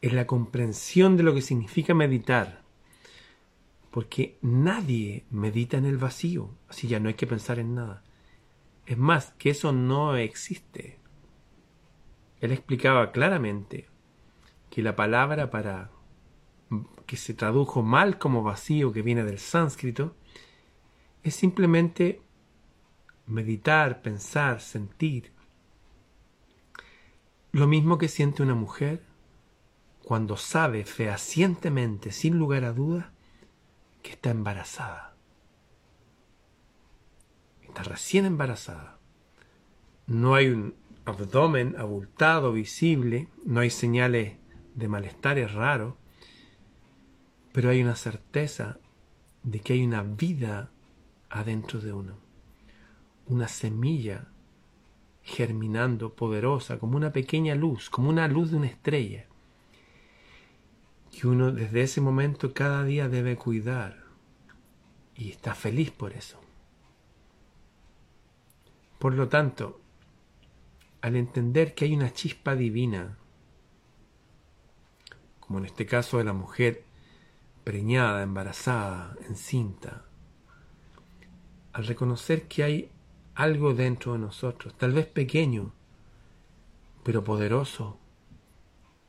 en 0.00 0.16
la 0.16 0.26
comprensión 0.26 1.16
de 1.16 1.22
lo 1.22 1.34
que 1.34 1.42
significa 1.42 1.94
meditar, 1.94 2.62
porque 3.90 4.38
nadie 4.42 5.24
medita 5.30 5.76
en 5.76 5.86
el 5.86 5.96
vacío, 5.96 6.50
así 6.68 6.88
ya 6.88 7.00
no 7.00 7.08
hay 7.08 7.14
que 7.14 7.26
pensar 7.26 7.58
en 7.58 7.74
nada. 7.74 8.04
Es 8.86 8.96
más, 8.96 9.32
que 9.38 9.50
eso 9.50 9.72
no 9.72 10.16
existe. 10.16 10.98
Él 12.40 12.52
explicaba 12.52 13.10
claramente 13.10 13.88
que 14.70 14.82
la 14.82 14.94
palabra 14.94 15.50
para 15.50 15.90
que 17.06 17.16
se 17.16 17.34
tradujo 17.34 17.82
mal 17.82 18.18
como 18.18 18.42
vacío, 18.42 18.92
que 18.92 19.02
viene 19.02 19.24
del 19.24 19.38
sánscrito, 19.38 20.14
es 21.22 21.34
simplemente 21.34 22.22
meditar, 23.26 24.02
pensar, 24.02 24.60
sentir. 24.60 25.32
Lo 27.52 27.66
mismo 27.66 27.98
que 27.98 28.08
siente 28.08 28.42
una 28.42 28.54
mujer 28.54 29.07
cuando 30.08 30.38
sabe 30.38 30.86
fehacientemente, 30.86 32.12
sin 32.12 32.38
lugar 32.38 32.64
a 32.64 32.72
duda, 32.72 33.12
que 34.00 34.12
está 34.12 34.30
embarazada. 34.30 35.14
Está 37.60 37.82
recién 37.82 38.24
embarazada. 38.24 39.00
No 40.06 40.34
hay 40.34 40.46
un 40.48 40.74
abdomen 41.04 41.76
abultado, 41.76 42.54
visible, 42.54 43.28
no 43.44 43.60
hay 43.60 43.68
señales 43.68 44.38
de 44.74 44.88
malestar 44.88 45.38
es 45.38 45.52
raro, 45.52 45.98
pero 47.52 47.68
hay 47.68 47.82
una 47.82 47.94
certeza 47.94 48.78
de 49.42 49.60
que 49.60 49.74
hay 49.74 49.84
una 49.84 50.02
vida 50.04 50.70
adentro 51.28 51.80
de 51.80 51.92
uno, 51.92 52.16
una 53.26 53.46
semilla 53.46 54.28
germinando 55.20 56.14
poderosa, 56.14 56.78
como 56.78 56.96
una 56.96 57.12
pequeña 57.12 57.54
luz, 57.54 57.90
como 57.90 58.08
una 58.08 58.26
luz 58.26 58.50
de 58.50 58.56
una 58.56 58.68
estrella, 58.68 59.27
que 61.18 61.26
uno 61.26 61.50
desde 61.50 61.82
ese 61.82 62.00
momento 62.00 62.54
cada 62.54 62.84
día 62.84 63.08
debe 63.08 63.34
cuidar 63.34 64.04
y 65.16 65.30
está 65.30 65.56
feliz 65.56 65.90
por 65.90 66.12
eso. 66.12 66.38
Por 69.00 69.14
lo 69.14 69.28
tanto, 69.28 69.80
al 71.00 71.16
entender 71.16 71.74
que 71.74 71.86
hay 71.86 71.94
una 71.96 72.12
chispa 72.12 72.54
divina 72.54 73.18
como 75.40 75.58
en 75.58 75.64
este 75.64 75.86
caso 75.86 76.18
de 76.18 76.24
la 76.24 76.34
mujer 76.34 76.84
preñada, 77.64 78.22
embarazada, 78.22 79.16
encinta, 79.28 80.04
al 81.72 81.86
reconocer 81.86 82.46
que 82.46 82.62
hay 82.62 82.90
algo 83.34 83.74
dentro 83.74 84.12
de 84.12 84.20
nosotros, 84.20 84.76
tal 84.76 84.92
vez 84.92 85.06
pequeño, 85.06 85.72
pero 87.02 87.24
poderoso, 87.24 87.98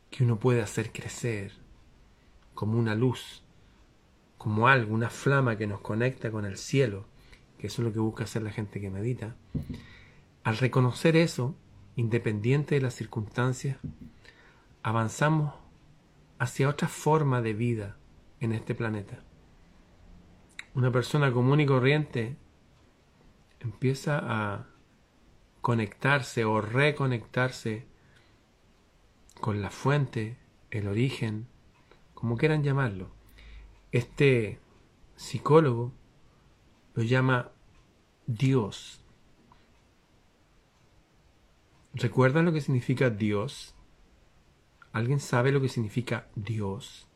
que 0.10 0.24
uno 0.24 0.40
puede 0.40 0.62
hacer 0.62 0.92
crecer 0.92 1.69
como 2.60 2.78
una 2.78 2.94
luz, 2.94 3.42
como 4.38 4.68
algo, 4.68 4.94
una 4.94 5.10
flama 5.10 5.56
que 5.56 5.66
nos 5.66 5.80
conecta 5.80 6.30
con 6.30 6.44
el 6.44 6.58
cielo, 6.58 7.06
que 7.58 7.68
eso 7.68 7.82
es 7.82 7.88
lo 7.88 7.94
que 7.94 8.00
busca 8.00 8.26
hacer 8.26 8.42
la 8.42 8.52
gente 8.52 8.82
que 8.82 8.90
medita, 8.90 9.38
al 10.44 10.58
reconocer 10.58 11.16
eso, 11.16 11.56
independiente 11.96 12.76
de 12.76 12.82
las 12.82 12.96
circunstancias, 12.96 13.78
avanzamos 14.84 15.54
hacia 16.38 16.68
otra 16.68 16.90
forma 16.90 17.42
de 17.42 17.54
vida 17.54 17.96
en 18.42 18.52
este 18.52 18.76
planeta. 18.76 19.24
Una 20.76 20.92
persona 20.92 21.32
común 21.32 21.62
y 21.62 21.66
corriente 21.66 22.36
empieza 23.62 24.20
a 24.22 24.68
conectarse 25.62 26.44
o 26.44 26.60
reconectarse 26.60 27.86
con 29.40 29.62
la 29.62 29.70
fuente, 29.70 30.36
el 30.72 30.90
origen, 30.90 31.48
como 32.20 32.38
quieran 32.38 32.64
llamarlo. 32.64 33.10
Este 33.92 34.60
psicólogo 35.16 35.94
lo 36.94 37.04
llama 37.04 37.52
Dios. 38.28 39.02
¿Recuerdan 41.94 42.46
lo 42.46 42.54
que 42.54 42.62
significa 42.62 43.10
Dios? 43.10 43.74
¿Alguien 44.92 45.20
sabe 45.20 45.52
lo 45.52 45.62
que 45.62 45.70
significa 45.70 46.28
Dios? 46.36 47.08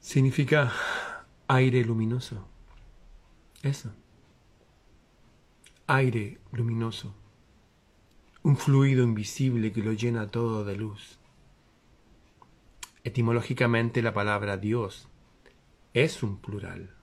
Significa 0.00 0.72
aire 1.48 1.84
luminoso. 1.84 2.48
Eso. 3.62 3.92
Aire 5.86 6.40
luminoso. 6.52 7.14
Un 8.42 8.56
fluido 8.56 9.04
invisible 9.04 9.72
que 9.72 9.82
lo 9.82 9.92
llena 9.92 10.30
todo 10.30 10.64
de 10.64 10.76
luz. 10.76 11.18
Etimológicamente 13.08 14.02
la 14.02 14.12
palabra 14.12 14.58
Dios 14.58 15.08
es 15.94 16.22
un 16.22 16.36
plural, 16.42 16.94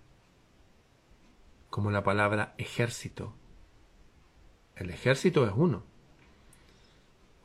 como 1.71 1.89
la 1.89 2.03
palabra 2.03 2.53
ejército. 2.59 3.33
El 4.75 4.91
ejército 4.91 5.47
es 5.47 5.53
uno. 5.55 5.83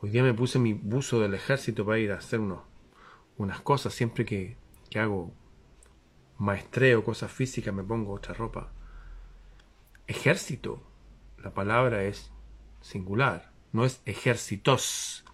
Hoy 0.02 0.10
día 0.10 0.22
me 0.22 0.34
puse 0.34 0.58
mi 0.58 0.74
buzo 0.74 1.20
del 1.20 1.32
ejército 1.32 1.86
para 1.86 2.00
ir 2.00 2.12
a 2.12 2.18
hacer 2.18 2.38
unos, 2.38 2.60
unas 3.38 3.62
cosas. 3.62 3.94
Siempre 3.94 4.26
que, 4.26 4.58
que 4.90 5.00
hago 5.00 5.32
maestreo, 6.36 7.02
cosas 7.02 7.32
físicas, 7.32 7.72
me 7.72 7.82
pongo 7.82 8.12
otra 8.12 8.34
ropa. 8.34 8.70
Ejército, 10.06 10.82
la 11.38 11.54
palabra 11.54 12.04
es 12.04 12.30
singular, 12.82 13.52
no 13.72 13.86
es 13.86 14.02
ejércitos, 14.04 15.24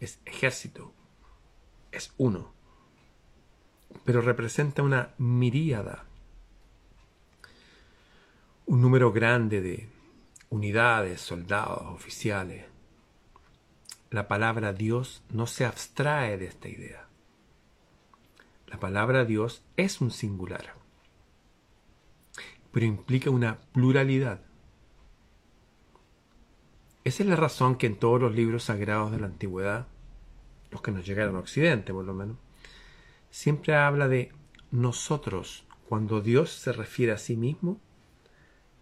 es 0.00 0.20
ejército, 0.24 0.92
es 1.92 2.12
uno, 2.18 2.52
pero 4.04 4.20
representa 4.20 4.82
una 4.82 5.10
miríada, 5.18 6.04
un 8.66 8.80
número 8.80 9.12
grande 9.12 9.60
de 9.60 9.88
unidades, 10.50 11.20
soldados, 11.20 11.82
oficiales. 11.94 12.66
La 14.10 14.28
palabra 14.28 14.72
Dios 14.72 15.22
no 15.30 15.46
se 15.46 15.64
abstrae 15.64 16.36
de 16.36 16.46
esta 16.46 16.68
idea. 16.68 17.06
La 18.66 18.78
palabra 18.78 19.24
Dios 19.24 19.62
es 19.76 20.00
un 20.00 20.10
singular, 20.10 20.74
pero 22.70 22.86
implica 22.86 23.30
una 23.30 23.60
pluralidad. 23.72 24.40
Esa 27.04 27.22
es 27.22 27.28
la 27.28 27.36
razón 27.36 27.76
que 27.76 27.86
en 27.86 27.96
todos 27.96 28.20
los 28.20 28.34
libros 28.34 28.64
sagrados 28.64 29.10
de 29.10 29.20
la 29.20 29.26
antigüedad, 29.26 29.88
los 30.70 30.82
que 30.82 30.92
nos 30.92 31.04
llegaron 31.04 31.36
a 31.36 31.40
Occidente 31.40 31.92
por 31.92 32.04
lo 32.04 32.14
menos, 32.14 32.36
siempre 33.32 33.74
habla 33.74 34.06
de 34.06 34.30
nosotros. 34.70 35.64
Cuando 35.88 36.20
Dios 36.20 36.50
se 36.50 36.72
refiere 36.72 37.12
a 37.12 37.18
sí 37.18 37.36
mismo, 37.36 37.80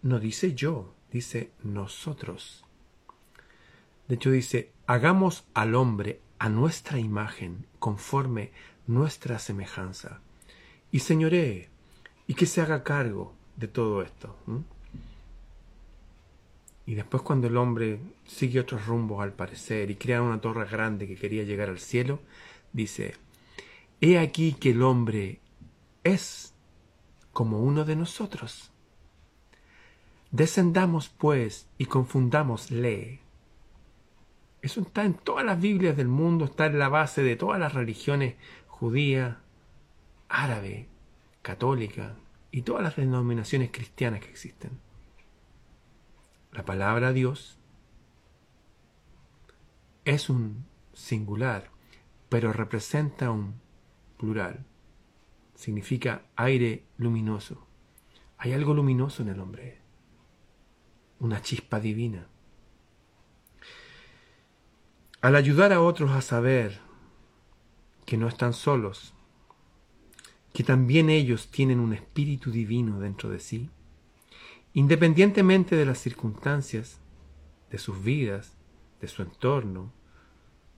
no 0.03 0.19
dice 0.19 0.53
yo, 0.53 0.93
dice 1.11 1.51
nosotros. 1.63 2.63
De 4.07 4.15
hecho 4.15 4.29
dice, 4.29 4.71
hagamos 4.85 5.45
al 5.53 5.73
hombre 5.73 6.19
a 6.37 6.49
nuestra 6.49 6.99
imagen, 6.99 7.65
conforme 7.79 8.51
nuestra 8.87 9.39
semejanza, 9.39 10.19
y 10.91 10.99
señoree, 10.99 11.69
y 12.27 12.33
que 12.33 12.45
se 12.45 12.61
haga 12.61 12.83
cargo 12.83 13.33
de 13.55 13.67
todo 13.67 14.01
esto. 14.01 14.35
Y 16.85 16.95
después 16.95 17.23
cuando 17.23 17.47
el 17.47 17.57
hombre 17.57 17.99
sigue 18.25 18.59
otros 18.59 18.85
rumbos 18.85 19.21
al 19.21 19.33
parecer 19.33 19.91
y 19.91 19.95
crea 19.95 20.21
una 20.21 20.41
torre 20.41 20.65
grande 20.65 21.07
que 21.07 21.15
quería 21.15 21.43
llegar 21.43 21.69
al 21.69 21.79
cielo, 21.79 22.19
dice, 22.73 23.15
He 24.01 24.17
aquí 24.17 24.53
que 24.53 24.71
el 24.71 24.81
hombre 24.81 25.39
es 26.03 26.55
como 27.31 27.59
uno 27.59 27.85
de 27.85 27.95
nosotros. 27.95 28.71
Descendamos 30.31 31.09
pues 31.09 31.69
y 31.77 31.85
confundámosle. 31.85 33.19
Eso 34.63 34.81
está 34.81 35.05
en 35.05 35.13
todas 35.13 35.45
las 35.45 35.61
Biblias 35.61 35.95
del 35.95 36.07
mundo, 36.07 36.45
está 36.45 36.65
en 36.65 36.79
la 36.79 36.89
base 36.89 37.21
de 37.21 37.35
todas 37.35 37.59
las 37.59 37.73
religiones 37.73 38.35
judía, 38.67 39.39
árabe, 40.29 40.87
católica 41.43 42.15
y 42.49 42.63
todas 42.63 42.81
las 42.81 42.95
denominaciones 42.95 43.69
cristianas 43.71 44.21
que 44.21 44.31
existen. 44.31 44.79
La 46.51 46.65
palabra 46.65 47.13
Dios 47.13 47.59
es 50.05 50.29
un 50.31 50.65
singular, 50.93 51.69
pero 52.29 52.51
representa 52.51 53.29
un 53.29 53.61
plural. 54.21 54.63
Significa 55.55 56.27
aire 56.35 56.85
luminoso. 56.97 57.67
Hay 58.37 58.53
algo 58.53 58.75
luminoso 58.75 59.23
en 59.23 59.29
el 59.29 59.39
hombre, 59.39 59.79
una 61.19 61.41
chispa 61.41 61.79
divina. 61.79 62.27
Al 65.21 65.35
ayudar 65.35 65.73
a 65.73 65.81
otros 65.81 66.11
a 66.11 66.21
saber 66.21 66.79
que 68.05 68.17
no 68.17 68.27
están 68.27 68.53
solos, 68.53 69.13
que 70.53 70.63
también 70.63 71.09
ellos 71.09 71.49
tienen 71.49 71.79
un 71.79 71.93
espíritu 71.93 72.51
divino 72.51 72.99
dentro 72.99 73.29
de 73.29 73.39
sí, 73.39 73.69
independientemente 74.73 75.75
de 75.75 75.85
las 75.85 75.97
circunstancias, 75.97 76.99
de 77.71 77.77
sus 77.77 78.03
vidas, 78.03 78.55
de 78.99 79.07
su 79.07 79.21
entorno, 79.23 79.91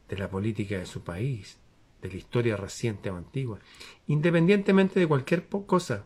de 0.08 0.18
la 0.18 0.30
política 0.30 0.78
de 0.78 0.86
su 0.86 1.04
país, 1.04 1.58
de 2.04 2.10
la 2.10 2.18
historia 2.18 2.58
reciente 2.58 3.10
o 3.10 3.16
antigua, 3.16 3.60
independientemente 4.08 5.00
de 5.00 5.08
cualquier 5.08 5.48
cosa, 5.48 6.04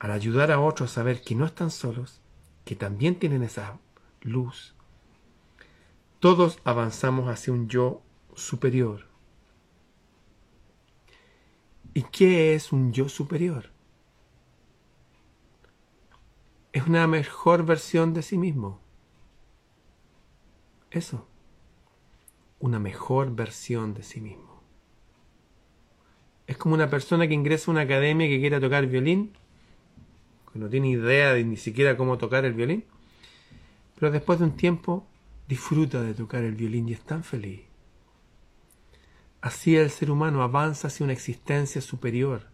al 0.00 0.10
ayudar 0.10 0.50
a 0.50 0.60
otros 0.60 0.90
a 0.90 0.94
saber 0.94 1.22
que 1.22 1.36
no 1.36 1.46
están 1.46 1.70
solos, 1.70 2.20
que 2.64 2.74
también 2.74 3.18
tienen 3.20 3.44
esa 3.44 3.78
luz, 4.20 4.74
todos 6.18 6.58
avanzamos 6.64 7.28
hacia 7.28 7.52
un 7.52 7.68
yo 7.68 8.02
superior. 8.34 9.06
¿Y 11.94 12.02
qué 12.02 12.56
es 12.56 12.72
un 12.72 12.92
yo 12.92 13.08
superior? 13.08 13.70
Es 16.72 16.86
una 16.86 17.06
mejor 17.06 17.64
versión 17.64 18.12
de 18.12 18.22
sí 18.22 18.36
mismo. 18.36 18.80
Eso. 20.90 21.28
Una 22.60 22.78
mejor 22.78 23.34
versión 23.34 23.94
de 23.94 24.02
sí 24.02 24.20
mismo. 24.20 24.62
Es 26.46 26.56
como 26.56 26.74
una 26.74 26.90
persona 26.90 27.28
que 27.28 27.34
ingresa 27.34 27.70
a 27.70 27.72
una 27.72 27.82
academia 27.82 28.26
que 28.26 28.40
quiera 28.40 28.60
tocar 28.60 28.86
violín, 28.86 29.32
que 30.52 30.58
no 30.58 30.68
tiene 30.68 30.88
idea 30.88 31.34
de 31.34 31.44
ni 31.44 31.56
siquiera 31.56 31.96
cómo 31.96 32.18
tocar 32.18 32.44
el 32.44 32.54
violín, 32.54 32.84
pero 33.94 34.10
después 34.10 34.38
de 34.38 34.46
un 34.46 34.56
tiempo 34.56 35.06
disfruta 35.46 36.02
de 36.02 36.14
tocar 36.14 36.42
el 36.44 36.54
violín 36.54 36.88
y 36.88 36.92
es 36.92 37.00
tan 37.00 37.22
feliz. 37.22 37.62
Así 39.40 39.76
el 39.76 39.90
ser 39.90 40.10
humano 40.10 40.42
avanza 40.42 40.88
hacia 40.88 41.04
una 41.04 41.12
existencia 41.12 41.80
superior 41.80 42.46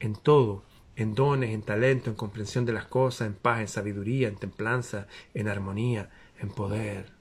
en 0.00 0.14
todo, 0.14 0.64
en 0.96 1.14
dones, 1.14 1.50
en 1.50 1.62
talento, 1.62 2.10
en 2.10 2.16
comprensión 2.16 2.64
de 2.64 2.72
las 2.72 2.86
cosas, 2.86 3.28
en 3.28 3.34
paz, 3.34 3.60
en 3.60 3.68
sabiduría, 3.68 4.28
en 4.28 4.36
templanza, 4.36 5.06
en 5.34 5.48
armonía, 5.48 6.10
en 6.40 6.48
poder. 6.48 7.12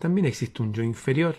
También 0.00 0.26
existe 0.26 0.62
un 0.62 0.72
yo 0.72 0.82
inferior 0.82 1.36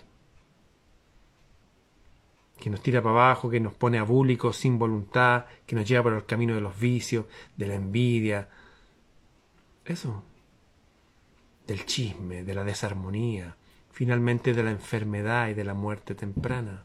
que 2.59 2.69
nos 2.69 2.83
tira 2.83 3.01
para 3.01 3.15
abajo, 3.15 3.49
que 3.49 3.59
nos 3.59 3.73
pone 3.73 3.97
abúlicos 3.97 4.55
sin 4.55 4.77
voluntad, 4.77 5.45
que 5.65 5.75
nos 5.75 5.87
lleva 5.87 6.03
por 6.03 6.13
el 6.13 6.25
camino 6.27 6.53
de 6.53 6.61
los 6.61 6.79
vicios, 6.79 7.25
de 7.57 7.65
la 7.65 7.73
envidia. 7.73 8.49
Eso. 9.83 10.23
Del 11.65 11.87
chisme, 11.87 12.43
de 12.43 12.53
la 12.53 12.63
desarmonía, 12.63 13.57
finalmente 13.89 14.53
de 14.53 14.61
la 14.61 14.69
enfermedad 14.69 15.49
y 15.49 15.55
de 15.55 15.63
la 15.63 15.73
muerte 15.73 16.13
temprana, 16.13 16.83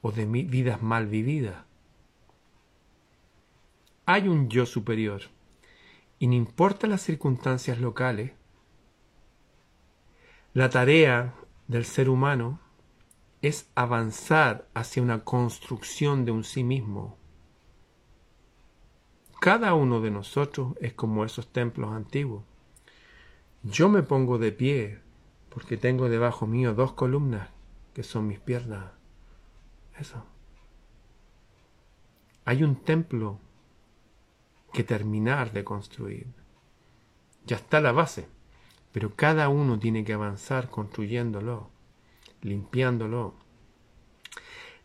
o 0.00 0.12
de 0.12 0.24
vidas 0.24 0.80
mal 0.80 1.08
vividas. 1.08 1.62
Hay 4.06 4.28
un 4.28 4.48
yo 4.48 4.64
superior, 4.64 5.24
y 6.18 6.26
no 6.26 6.34
importa 6.34 6.86
las 6.86 7.02
circunstancias 7.02 7.78
locales, 7.78 8.32
la 10.52 10.68
tarea 10.68 11.34
del 11.68 11.84
ser 11.84 12.08
humano 12.08 12.58
es 13.40 13.70
avanzar 13.76 14.68
hacia 14.74 15.02
una 15.02 15.24
construcción 15.24 16.24
de 16.24 16.32
un 16.32 16.42
sí 16.42 16.64
mismo. 16.64 17.16
Cada 19.40 19.74
uno 19.74 20.00
de 20.00 20.10
nosotros 20.10 20.74
es 20.80 20.92
como 20.92 21.24
esos 21.24 21.52
templos 21.52 21.92
antiguos. 21.92 22.42
Yo 23.62 23.88
me 23.88 24.02
pongo 24.02 24.38
de 24.38 24.50
pie 24.50 25.00
porque 25.50 25.76
tengo 25.76 26.08
debajo 26.08 26.46
mío 26.46 26.74
dos 26.74 26.92
columnas 26.92 27.48
que 27.94 28.02
son 28.02 28.26
mis 28.26 28.40
piernas. 28.40 28.86
Eso. 29.98 30.24
Hay 32.44 32.64
un 32.64 32.74
templo 32.74 33.38
que 34.72 34.82
terminar 34.82 35.52
de 35.52 35.62
construir. 35.62 36.26
Ya 37.46 37.56
está 37.56 37.80
la 37.80 37.92
base, 37.92 38.28
pero 38.92 39.14
cada 39.14 39.48
uno 39.48 39.78
tiene 39.78 40.04
que 40.04 40.12
avanzar 40.12 40.70
construyéndolo, 40.70 41.70
limpiándolo. 42.42 43.34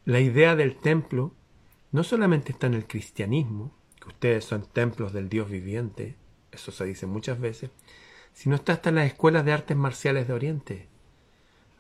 La 0.06 0.20
idea 0.20 0.56
del 0.56 0.76
templo 0.76 1.34
no 1.92 2.04
solamente 2.04 2.52
está 2.52 2.68
en 2.68 2.76
el 2.76 2.88
cristianismo, 2.88 3.74
que 4.00 4.10
ustedes 4.10 4.46
son 4.46 4.66
templos 4.66 5.14
del 5.14 5.30
Dios 5.30 5.50
viviente, 5.50 6.16
eso 6.52 6.72
se 6.72 6.86
dice 6.86 7.08
muchas 7.08 7.40
veces, 7.40 7.72
si 8.34 8.50
no 8.50 8.56
está 8.56 8.74
hasta 8.74 8.90
en 8.90 8.96
las 8.96 9.08
escuelas 9.08 9.46
de 9.46 9.54
artes 9.54 9.78
marciales 9.78 10.28
de 10.28 10.34
Oriente. 10.34 10.88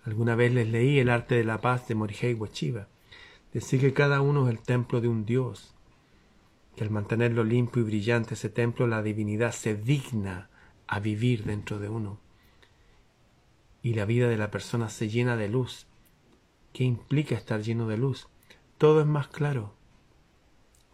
Alguna 0.05 0.35
vez 0.35 0.53
les 0.53 0.67
leí 0.69 0.99
El 0.99 1.09
arte 1.09 1.35
de 1.35 1.43
la 1.43 1.59
paz 1.59 1.87
de 1.87 1.95
Morihei 1.95 2.33
Ueshiba. 2.33 2.87
decir 3.53 3.79
que 3.79 3.93
cada 3.93 4.21
uno 4.21 4.47
es 4.47 4.55
el 4.55 4.61
templo 4.61 5.01
de 5.01 5.07
un 5.07 5.25
Dios, 5.25 5.73
que 6.75 6.83
al 6.83 6.89
mantenerlo 6.89 7.43
limpio 7.43 7.81
y 7.81 7.85
brillante 7.85 8.33
ese 8.33 8.49
templo, 8.49 8.87
la 8.87 9.01
divinidad 9.01 9.51
se 9.51 9.75
digna 9.75 10.49
a 10.87 10.99
vivir 10.99 11.43
dentro 11.43 11.79
de 11.79 11.89
uno. 11.89 12.19
Y 13.81 13.93
la 13.93 14.05
vida 14.05 14.27
de 14.27 14.37
la 14.37 14.51
persona 14.51 14.89
se 14.89 15.09
llena 15.09 15.37
de 15.37 15.49
luz. 15.49 15.85
¿Qué 16.73 16.83
implica 16.83 17.35
estar 17.35 17.61
lleno 17.61 17.87
de 17.87 17.97
luz? 17.97 18.27
Todo 18.77 19.01
es 19.01 19.07
más 19.07 19.27
claro. 19.27 19.73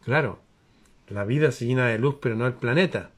Claro, 0.04 0.40
la 1.08 1.26
vida 1.26 1.52
se 1.52 1.66
llena 1.66 1.88
de 1.88 2.00
luz, 2.00 2.16
pero 2.22 2.36
no 2.36 2.48
el 2.48 2.54
planeta. 2.54 3.12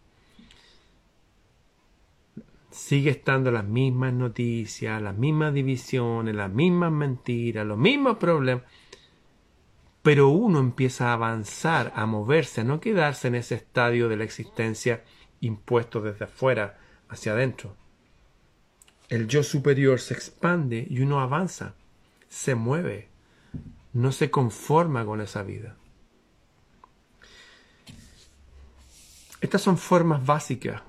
Sigue 2.72 3.12
estando 3.12 3.52
las 3.52 3.66
mismas 3.66 4.14
noticias, 4.14 5.02
las 5.02 5.16
mismas 5.16 5.54
divisiones, 5.54 6.36
las 6.36 6.52
mismas 6.52 6.92
mentiras, 6.92 7.66
los 7.66 7.78
mismos 7.78 8.18
problemas. 8.18 8.64
Pero 10.02 10.30
uno 10.30 10.60
empieza 10.60 11.10
a 11.10 11.14
avanzar, 11.14 11.94
a 11.96 12.06
moverse, 12.06 12.62
a 12.62 12.64
no 12.64 12.80
quedarse 12.80 13.28
en 13.28 13.36
ese 13.36 13.56
estadio 13.56 14.10
de 14.10 14.18
la 14.18 14.24
existencia 14.24 15.04
impuesto 15.46 16.02
desde 16.02 16.26
afuera 16.26 16.80
hacia 17.10 17.34
adentro. 17.34 17.76
El 19.10 19.28
yo 19.28 19.44
superior 19.44 20.00
se 20.00 20.14
expande 20.14 20.88
y 20.90 21.02
uno 21.02 21.20
avanza, 21.20 21.76
se 22.30 22.56
mueve, 22.56 23.10
no 23.94 24.12
se 24.12 24.32
conforma 24.32 25.06
con 25.06 25.22
esa 25.22 25.44
vida. 25.44 25.76
Estas 29.42 29.62
son 29.62 29.78
formas 29.78 30.26
básicas 30.26 30.82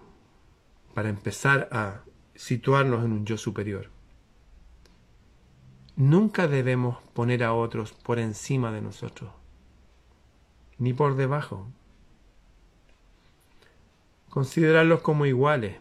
para 0.94 1.08
empezar 1.08 1.68
a 1.72 2.02
situarnos 2.34 3.04
en 3.04 3.12
un 3.12 3.26
yo 3.26 3.36
superior. 3.36 3.90
Nunca 5.96 6.48
debemos 6.48 7.02
poner 7.12 7.44
a 7.44 7.52
otros 7.52 7.92
por 7.92 8.18
encima 8.18 8.72
de 8.72 8.80
nosotros, 8.80 9.32
ni 10.78 10.92
por 10.92 11.16
debajo. 11.16 11.68
Considerarlos 14.34 15.00
como 15.00 15.26
iguales 15.26 15.76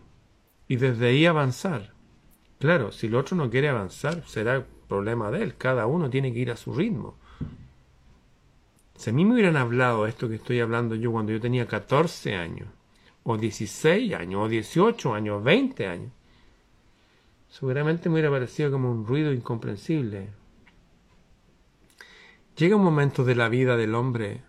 y 0.67 0.75
desde 0.75 1.07
ahí 1.07 1.25
avanzar. 1.25 1.91
Claro, 2.59 2.91
si 2.91 3.07
el 3.07 3.15
otro 3.15 3.35
no 3.35 3.49
quiere 3.49 3.67
avanzar, 3.67 4.23
será 4.27 4.63
problema 4.87 5.31
de 5.31 5.41
él. 5.41 5.55
Cada 5.57 5.87
uno 5.87 6.07
tiene 6.11 6.31
que 6.31 6.37
ir 6.37 6.51
a 6.51 6.55
su 6.55 6.71
ritmo. 6.71 7.15
Si 8.95 9.09
a 9.09 9.13
mí 9.13 9.25
me 9.25 9.33
hubieran 9.33 9.57
hablado 9.57 10.05
esto 10.05 10.29
que 10.29 10.35
estoy 10.35 10.59
hablando 10.59 10.93
yo 10.93 11.11
cuando 11.11 11.31
yo 11.31 11.41
tenía 11.41 11.65
14 11.65 12.35
años, 12.35 12.67
o 13.23 13.37
16 13.37 14.13
años, 14.13 14.41
o 14.43 14.47
18 14.47 15.15
años, 15.15 15.43
20 15.43 15.87
años, 15.87 16.11
seguramente 17.49 18.07
me 18.07 18.13
hubiera 18.13 18.29
parecido 18.29 18.69
como 18.69 18.91
un 18.91 19.07
ruido 19.07 19.33
incomprensible. 19.33 20.29
Llega 22.55 22.75
un 22.75 22.83
momento 22.83 23.25
de 23.25 23.33
la 23.33 23.49
vida 23.49 23.77
del 23.77 23.95
hombre 23.95 24.43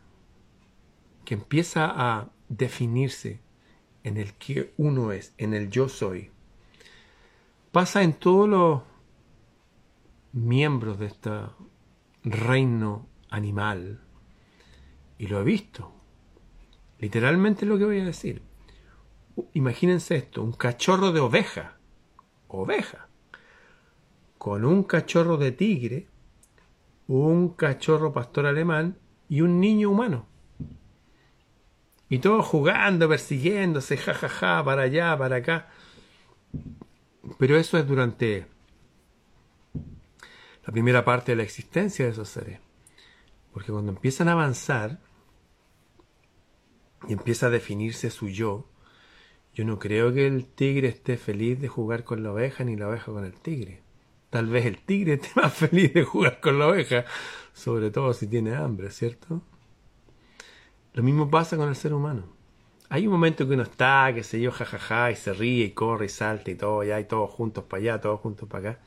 que 1.25 1.33
empieza 1.33 1.87
a 1.87 2.29
definirse 2.51 3.41
en 4.05 4.19
el 4.19 4.35
que 4.35 4.73
uno 4.77 5.11
es, 5.13 5.35
en 5.39 5.55
el 5.55 5.71
yo 5.71 5.89
soy. 5.89 6.31
Pasa 7.73 8.03
en 8.03 8.13
todos 8.13 8.49
los 8.49 8.83
miembros 10.33 10.99
de 10.99 11.07
este 11.07 11.31
reino 12.23 13.09
animal 13.31 14.01
y 15.19 15.27
lo 15.27 15.41
he 15.41 15.45
visto. 15.45 15.91
Literalmente 16.99 17.67
lo 17.67 17.79
que 17.79 17.87
voy 17.87 18.01
a 18.01 18.05
decir. 18.05 18.43
Imagínense 19.55 20.17
esto, 20.17 20.43
un 20.43 20.53
cachorro 20.53 21.11
de 21.11 21.21
oveja, 21.21 21.79
oveja, 22.47 23.09
con 24.39 24.65
un 24.65 24.85
cachorro 24.85 25.39
de 25.39 25.51
tigre, 25.51 26.09
un 27.09 27.49
cachorro 27.49 28.13
pastor 28.13 28.47
alemán 28.47 28.99
y 29.29 29.41
un 29.41 29.61
niño 29.61 29.91
humano. 29.91 30.27
Y 32.09 32.19
todos 32.19 32.45
jugando, 32.47 33.09
persiguiéndose, 33.09 33.97
jajaja, 33.97 34.29
ja, 34.29 34.57
ja, 34.57 34.65
para 34.65 34.83
allá, 34.83 35.17
para 35.17 35.37
acá. 35.37 35.69
Pero 37.39 37.57
eso 37.57 37.79
es 37.79 37.87
durante 37.87 38.47
la 40.67 40.73
primera 40.73 41.05
parte 41.05 41.33
de 41.33 41.37
la 41.37 41.43
existencia 41.43 42.05
de 42.05 42.13
esos 42.13 42.29
seres. 42.29 42.61
Porque 43.53 43.73
cuando 43.73 43.93
empiezan 43.93 44.29
a 44.29 44.33
avanzar 44.33 44.99
y 47.09 47.13
empieza 47.13 47.47
a 47.47 47.51
definirse 47.51 48.11
su 48.11 48.29
yo, 48.29 48.69
yo 49.55 49.65
no 49.65 49.79
creo 49.79 50.13
que 50.13 50.27
el 50.27 50.47
tigre 50.47 50.89
esté 50.89 51.17
feliz 51.17 51.61
de 51.61 51.69
jugar 51.69 52.05
con 52.05 52.23
la 52.23 52.33
oveja 52.33 52.65
ni 52.65 52.77
la 52.77 52.89
oveja 52.89 53.13
con 53.13 53.25
el 53.25 53.35
tigre. 53.35 53.83
Tal 54.31 54.47
vez 54.47 54.67
el 54.67 54.79
tigre 54.79 55.15
esté 55.15 55.29
más 55.37 55.55
feliz 55.55 55.95
de 55.95 56.05
jugar 56.05 56.41
con 56.41 56.59
la 56.59 56.69
oveja, 56.69 57.05
sobre 57.53 57.91
todo 57.91 58.13
si 58.13 58.27
tiene 58.27 58.55
hambre, 58.57 58.91
¿cierto? 58.91 59.43
Lo 60.95 61.03
mismo 61.03 61.29
pasa 61.29 61.57
con 61.57 61.69
el 61.69 61.77
ser 61.77 61.93
humano. 61.93 62.23
Hay 62.89 63.07
un 63.07 63.13
momento 63.13 63.49
que 63.49 63.55
uno 63.55 63.65
está, 63.65 64.13
que 64.15 64.23
se 64.23 64.41
yo, 64.41 64.53
jajaja, 64.53 65.11
y 65.11 65.17
se 65.17 65.33
ríe 65.33 65.65
y 65.65 65.71
corre 65.73 66.07
y 66.07 66.09
salta 66.09 66.51
y 66.53 66.55
todo, 66.55 66.85
ya, 66.85 67.01
y 67.01 67.05
todos 67.05 67.31
juntos 67.31 67.65
para 67.65 67.81
allá, 67.81 68.01
todos 68.01 68.21
juntos 68.21 68.49
para 68.49 68.71
acá. 68.71 68.81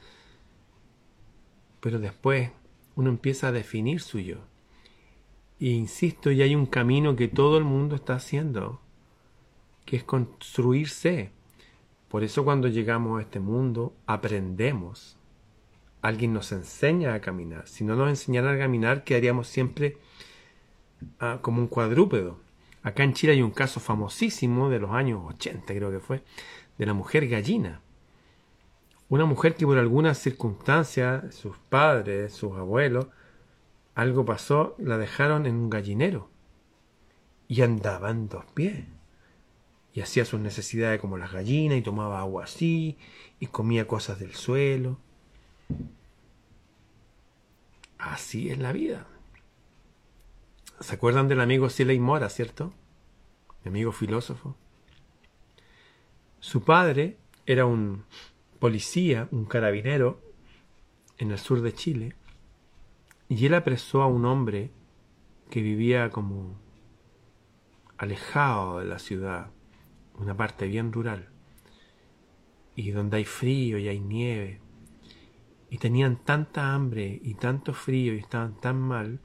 Pero 1.82 2.00
después 2.00 2.52
uno 2.96 3.10
empieza 3.10 3.50
a 3.50 3.52
definir 3.52 4.00
su 4.00 4.20
yo. 4.20 4.38
Y 5.60 5.72
insisto, 5.72 6.32
y 6.32 6.41
hay 6.41 6.56
un 6.56 6.65
camino 6.65 7.17
que 7.17 7.28
todo 7.28 7.58
el 7.58 7.65
mundo 7.65 7.96
está 7.96 8.15
haciendo, 8.15 8.80
que 9.86 9.98
es 9.98 10.04
construirse. 10.06 11.32
Por 12.08 12.24
eso 12.24 12.46
cuando 12.46 12.70
llegamos 12.70 13.20
a 13.20 13.24
este 13.24 13.41
mundo 13.41 13.93
aprendemos. 14.06 15.17
Alguien 16.02 16.32
nos 16.32 16.54
enseña 16.54 17.13
a 17.13 17.20
caminar. 17.20 17.67
Si 17.67 17.84
no 17.84 17.98
nos 17.98 18.08
enseñara 18.08 18.54
a 18.54 18.58
caminar, 18.58 19.04
quedaríamos 19.04 19.48
siempre 19.48 19.98
como 21.41 21.62
un 21.62 21.67
cuadrúpedo. 21.67 22.39
Acá 22.83 23.03
en 23.03 23.13
Chile 23.13 23.33
hay 23.33 23.41
un 23.41 23.51
caso 23.51 23.79
famosísimo 23.79 24.69
de 24.69 24.79
los 24.79 24.91
años 24.91 25.21
80, 25.25 25.73
creo 25.73 25.91
que 25.91 25.99
fue, 25.99 26.23
de 26.77 26.86
la 26.86 26.93
mujer 26.93 27.27
gallina. 27.27 27.81
Una 29.10 29.25
mujer 29.25 29.55
que 29.55 29.65
por 29.65 29.77
alguna 29.77 30.13
circunstancia, 30.13 31.31
sus 31.31 31.57
padres, 31.57 32.33
sus 32.33 32.57
abuelos, 32.57 33.07
algo 33.95 34.25
pasó, 34.25 34.75
la 34.77 34.97
dejaron 34.97 35.45
en 35.45 35.55
un 35.55 35.69
gallinero. 35.69 36.29
Y 37.47 37.62
andaba 37.62 38.12
en 38.12 38.29
dos 38.29 38.45
pies. 38.53 38.86
Y 39.93 40.01
hacía 40.01 40.25
sus 40.25 40.39
necesidades 40.39 41.01
como 41.01 41.17
las 41.17 41.31
gallinas 41.31 41.77
y 41.77 41.81
tomaba 41.81 42.19
agua 42.19 42.43
así 42.43 42.97
y 43.39 43.47
comía 43.47 43.88
cosas 43.88 44.19
del 44.19 44.36
suelo. 44.36 44.99
Así 47.97 48.51
es 48.51 48.60
la 48.60 48.71
vida. 48.71 49.07
¿Se 50.79 50.93
acuerdan 50.93 51.27
del 51.27 51.41
amigo 51.41 51.69
Siley 51.69 51.99
Mora, 51.99 52.29
cierto? 52.29 52.71
Mi 53.63 53.69
amigo 53.69 53.91
filósofo. 53.91 54.55
Su 56.39 56.63
padre 56.63 57.17
era 57.47 57.65
un 57.65 58.03
policía, 58.59 59.27
un 59.31 59.45
carabinero 59.45 60.21
en 61.17 61.31
el 61.31 61.39
sur 61.39 61.61
de 61.61 61.73
Chile 61.73 62.15
y 63.27 63.43
él 63.47 63.55
apresó 63.55 64.03
a 64.03 64.07
un 64.07 64.25
hombre 64.25 64.69
que 65.49 65.63
vivía 65.63 66.11
como 66.11 66.59
alejado 67.97 68.77
de 68.77 68.85
la 68.85 68.99
ciudad, 68.99 69.49
una 70.19 70.37
parte 70.37 70.67
bien 70.67 70.93
rural, 70.93 71.29
y 72.75 72.91
donde 72.91 73.17
hay 73.17 73.25
frío 73.25 73.79
y 73.79 73.87
hay 73.87 73.99
nieve, 73.99 74.61
y 75.71 75.79
tenían 75.79 76.23
tanta 76.23 76.75
hambre 76.75 77.19
y 77.23 77.33
tanto 77.33 77.73
frío 77.73 78.13
y 78.13 78.19
estaban 78.19 78.55
tan 78.57 78.79
mal, 78.79 79.19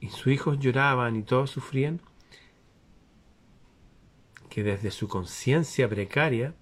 y 0.00 0.08
sus 0.08 0.28
hijos 0.28 0.58
lloraban 0.58 1.16
y 1.16 1.22
todos 1.22 1.50
sufrían, 1.50 2.00
que 4.48 4.62
desde 4.62 4.90
su 4.90 5.08
conciencia 5.08 5.88
precaria 5.88 6.54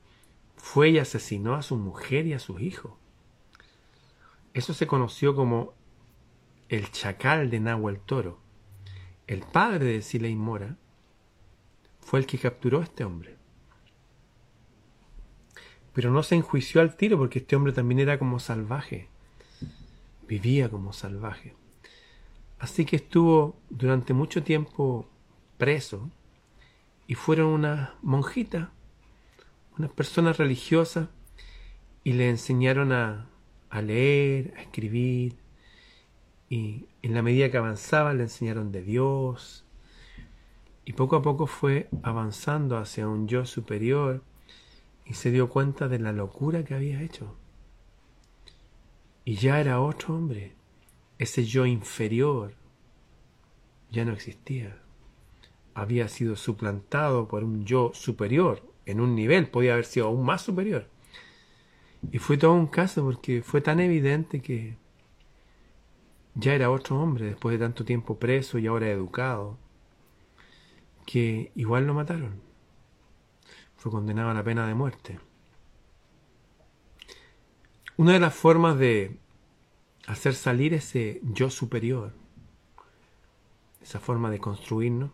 fue 0.57 0.90
y 0.90 0.99
asesinó 0.99 1.55
a 1.55 1.62
su 1.62 1.77
mujer 1.77 2.27
y 2.27 2.33
a 2.33 2.38
sus 2.38 2.61
hijos. 2.61 2.92
Eso 4.55 4.75
se 4.75 4.87
conoció 4.87 5.35
como 5.35 5.75
el 6.68 6.90
chacal 6.90 7.51
de 7.51 7.61
Nahuel 7.61 8.01
Toro, 8.01 8.40
el 9.27 9.40
padre 9.40 9.87
de 9.87 10.03
Siley 10.03 10.35
Mora, 10.35 10.77
fue 12.01 12.20
el 12.20 12.27
que 12.27 12.38
capturó 12.38 12.81
a 12.81 12.85
este 12.85 13.05
hombre. 13.05 13.37
Pero 15.92 16.11
no 16.11 16.22
se 16.22 16.37
enjuició 16.37 16.81
al 16.81 16.96
tiro 16.96 17.18
porque 17.18 17.40
este 17.40 17.57
hombre 17.57 17.72
también 17.72 18.01
era 18.01 18.18
como 18.18 18.38
salvaje, 18.38 19.09
vivía 20.27 20.68
como 20.68 20.92
salvaje. 20.92 21.55
Así 22.58 22.84
que 22.84 22.96
estuvo 22.96 23.56
durante 23.70 24.14
mucho 24.14 24.42
tiempo 24.42 25.08
preso 25.58 26.10
y 27.06 27.14
fueron 27.14 27.48
unas 27.48 27.90
monjitas, 28.02 28.68
unas 29.78 29.90
personas 29.90 30.38
religiosas, 30.38 31.08
y 32.02 32.12
le 32.12 32.30
enseñaron 32.30 32.92
a, 32.92 33.28
a 33.68 33.82
leer, 33.82 34.54
a 34.56 34.62
escribir, 34.62 35.36
y 36.48 36.86
en 37.02 37.14
la 37.14 37.22
medida 37.22 37.50
que 37.50 37.56
avanzaba 37.56 38.14
le 38.14 38.24
enseñaron 38.24 38.70
de 38.70 38.82
Dios 38.82 39.64
y 40.84 40.92
poco 40.92 41.16
a 41.16 41.22
poco 41.22 41.46
fue 41.48 41.88
avanzando 42.02 42.78
hacia 42.78 43.08
un 43.08 43.26
yo 43.26 43.44
superior 43.44 44.22
y 45.04 45.14
se 45.14 45.32
dio 45.32 45.48
cuenta 45.48 45.88
de 45.88 45.98
la 45.98 46.12
locura 46.12 46.64
que 46.64 46.74
había 46.74 47.02
hecho. 47.02 47.34
Y 49.24 49.34
ya 49.34 49.60
era 49.60 49.80
otro 49.80 50.14
hombre, 50.14 50.54
ese 51.18 51.44
yo 51.44 51.66
inferior 51.66 52.55
ya 53.90 54.05
no 54.05 54.12
existía. 54.12 54.79
Había 55.74 56.09
sido 56.09 56.37
suplantado 56.37 57.29
por 57.29 57.44
un 57.44 57.64
yo 57.64 57.92
superior, 57.94 58.62
en 58.87 59.00
un 59.00 59.14
nivel, 59.14 59.48
podía 59.48 59.72
haber 59.72 59.85
sido 59.85 60.07
aún 60.07 60.24
más 60.24 60.42
superior. 60.42 60.88
Y 62.12 62.18
fue 62.18 62.37
todo 62.37 62.52
un 62.52 62.68
caso 62.68 63.02
porque 63.02 63.42
fue 63.42 63.61
tan 63.61 63.81
evidente 63.81 64.40
que 64.40 64.76
ya 66.35 66.55
era 66.55 66.70
otro 66.70 67.00
hombre 67.00 67.26
después 67.26 67.59
de 67.59 67.64
tanto 67.64 67.85
tiempo 67.85 68.18
preso 68.18 68.59
y 68.59 68.66
ahora 68.66 68.90
educado, 68.90 69.59
que 71.05 71.50
igual 71.55 71.87
lo 71.87 71.94
mataron. 71.94 72.40
Fue 73.76 73.90
condenado 73.90 74.31
a 74.31 74.35
la 74.35 74.44
pena 74.44 74.66
de 74.66 74.74
muerte. 74.74 75.18
Una 77.96 78.12
de 78.12 78.20
las 78.20 78.35
formas 78.35 78.79
de 78.79 79.18
hacer 80.06 80.34
salir 80.34 80.74
ese 80.74 81.20
yo 81.22 81.50
superior, 81.50 82.12
esa 83.82 84.00
forma 84.00 84.30
de 84.30 84.38
construirnos, 84.38 85.10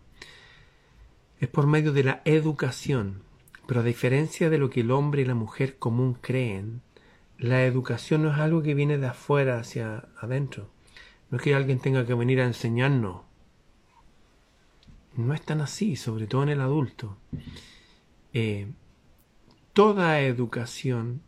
es 1.39 1.49
por 1.49 1.67
medio 1.67 1.91
de 1.91 2.03
la 2.03 2.21
educación. 2.25 3.23
Pero 3.65 3.79
a 3.79 3.83
diferencia 3.83 4.49
de 4.49 4.57
lo 4.57 4.69
que 4.69 4.81
el 4.81 4.91
hombre 4.91 5.21
y 5.21 5.25
la 5.25 5.35
mujer 5.35 5.77
común 5.77 6.15
creen, 6.19 6.81
la 7.37 7.65
educación 7.65 8.23
no 8.23 8.31
es 8.31 8.37
algo 8.37 8.61
que 8.61 8.73
viene 8.73 8.97
de 8.97 9.07
afuera 9.07 9.59
hacia 9.59 10.09
adentro. 10.19 10.69
No 11.29 11.37
es 11.37 11.43
que 11.43 11.55
alguien 11.55 11.79
tenga 11.79 12.05
que 12.05 12.13
venir 12.13 12.41
a 12.41 12.45
enseñarnos. 12.45 13.21
No 15.15 15.33
es 15.33 15.41
tan 15.41 15.61
así, 15.61 15.95
sobre 15.95 16.27
todo 16.27 16.43
en 16.43 16.49
el 16.49 16.61
adulto. 16.61 17.17
Eh, 18.33 18.67
toda 19.73 20.21
educación 20.21 21.21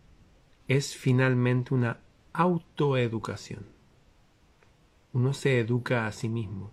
es 0.68 0.96
finalmente 0.96 1.74
una 1.74 2.00
autoeducación. 2.36 3.66
Uno 5.14 5.34
se 5.34 5.60
educa 5.60 6.08
a 6.08 6.12
sí 6.12 6.28
mismo. 6.28 6.72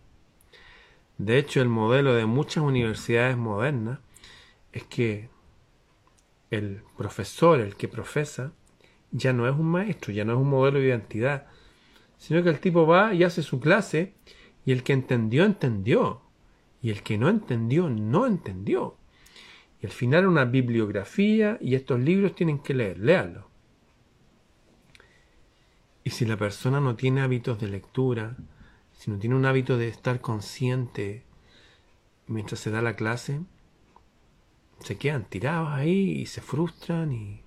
De 1.19 1.39
hecho, 1.39 1.63
el 1.63 1.69
modelo 1.69 2.15
de 2.15 2.27
muchas 2.27 2.65
universidades 2.65 3.37
modernas 3.37 4.01
es 4.73 4.85
que 4.85 5.31
el 6.51 6.83
profesor, 6.97 7.61
el 7.61 7.77
que 7.77 7.89
profesa, 7.89 8.53
ya 9.13 9.33
no 9.33 9.49
es 9.49 9.55
un 9.55 9.67
maestro, 9.67 10.13
ya 10.13 10.25
no 10.25 10.33
es 10.33 10.39
un 10.39 10.51
modelo 10.51 10.81
de 10.81 10.87
identidad, 10.87 11.47
sino 12.19 12.43
que 12.43 12.49
el 12.49 12.61
tipo 12.61 12.87
va 12.87 13.15
y 13.15 13.25
hace 13.25 13.43
su 13.43 13.61
clase 13.61 14.15
y 14.65 14.73
el 14.73 14.83
que 14.83 14.93
entendió, 14.93 15.45
entendió, 15.45 16.23
y 16.81 16.91
el 16.91 17.03
que 17.03 17.19
no 17.19 17.29
entendió, 17.29 17.89
no 17.89 18.27
entendió. 18.27 18.97
Y 19.81 19.87
al 19.87 19.93
final 19.93 20.27
una 20.27 20.45
bibliografía 20.45 21.59
y 21.61 21.75
estos 21.75 22.01
libros 22.01 22.35
tienen 22.35 22.59
que 22.59 22.75
leer, 22.75 22.99
léanlo. 22.99 23.52
Y 26.05 26.11
si 26.11 26.25
la 26.25 26.37
persona 26.37 26.81
no 26.81 26.97
tiene 26.97 27.21
hábitos 27.21 27.61
de 27.61 27.69
lectura, 27.69 28.37
si 28.93 29.11
no 29.11 29.19
tiene 29.19 29.37
un 29.37 29.47
hábito 29.47 29.77
de 29.79 29.89
estar 29.89 30.21
consciente 30.21 31.25
mientras 32.27 32.61
se 32.61 32.71
da 32.71 32.83
la 32.83 32.97
clase, 32.97 33.41
se 34.81 34.97
quedan 34.99 35.25
tirados 35.25 35.69
ahí 35.71 36.21
y 36.21 36.27
se 36.27 36.41
frustran 36.41 37.13
y 37.13 37.43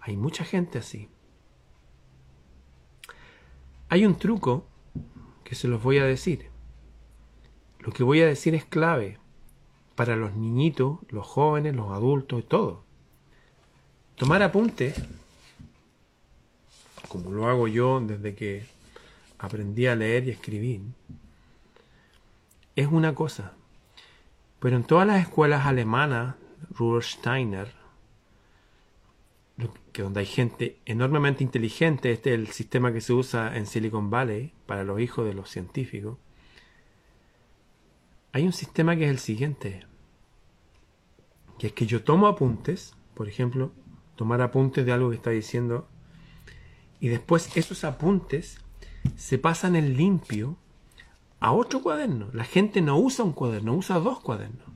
hay 0.00 0.16
mucha 0.16 0.44
gente 0.44 0.78
así. 0.78 1.08
Hay 3.88 4.04
un 4.04 4.16
truco 4.16 4.66
que 5.44 5.54
se 5.54 5.68
los 5.68 5.82
voy 5.82 5.98
a 5.98 6.04
decir. 6.04 6.50
Lo 7.80 7.92
que 7.92 8.02
voy 8.02 8.20
a 8.20 8.26
decir 8.26 8.54
es 8.54 8.64
clave 8.64 9.18
para 9.94 10.14
los 10.14 10.34
niñitos, 10.34 10.98
los 11.08 11.26
jóvenes, 11.26 11.74
los 11.74 11.90
adultos 11.90 12.40
y 12.40 12.42
todo. 12.42 12.84
Tomar 14.16 14.42
apuntes 14.42 14.94
como 17.08 17.30
lo 17.30 17.48
hago 17.48 17.68
yo 17.68 18.00
desde 18.00 18.34
que 18.34 18.66
aprendí 19.38 19.86
a 19.86 19.96
leer 19.96 20.28
y 20.28 20.30
escribir, 20.30 20.82
es 22.76 22.86
una 22.86 23.14
cosa. 23.14 23.54
Pero 24.60 24.76
en 24.76 24.84
todas 24.84 25.06
las 25.06 25.20
escuelas 25.20 25.66
alemanas, 25.66 26.36
Rudolf 26.70 27.06
Steiner, 27.06 27.72
que 29.92 30.02
donde 30.02 30.20
hay 30.20 30.26
gente 30.26 30.78
enormemente 30.84 31.42
inteligente, 31.42 32.12
este 32.12 32.32
es 32.32 32.38
el 32.38 32.48
sistema 32.48 32.92
que 32.92 33.00
se 33.00 33.12
usa 33.12 33.56
en 33.56 33.66
Silicon 33.66 34.10
Valley 34.10 34.52
para 34.66 34.84
los 34.84 35.00
hijos 35.00 35.26
de 35.26 35.34
los 35.34 35.50
científicos, 35.50 36.18
hay 38.32 38.44
un 38.44 38.52
sistema 38.52 38.94
que 38.94 39.04
es 39.04 39.10
el 39.10 39.18
siguiente, 39.18 39.84
que 41.58 41.68
es 41.68 41.72
que 41.72 41.86
yo 41.86 42.04
tomo 42.04 42.28
apuntes, 42.28 42.94
por 43.14 43.28
ejemplo, 43.28 43.72
tomar 44.14 44.40
apuntes 44.42 44.86
de 44.86 44.92
algo 44.92 45.10
que 45.10 45.16
está 45.16 45.30
diciendo 45.30 45.88
y 47.00 47.08
después 47.08 47.56
esos 47.56 47.84
apuntes 47.84 48.58
se 49.16 49.38
pasan 49.38 49.76
en 49.76 49.96
limpio 49.96 50.56
a 51.40 51.52
otro 51.52 51.82
cuaderno. 51.82 52.28
La 52.32 52.44
gente 52.44 52.80
no 52.80 52.98
usa 52.98 53.24
un 53.24 53.32
cuaderno, 53.32 53.74
usa 53.74 53.98
dos 53.98 54.20
cuadernos. 54.20 54.66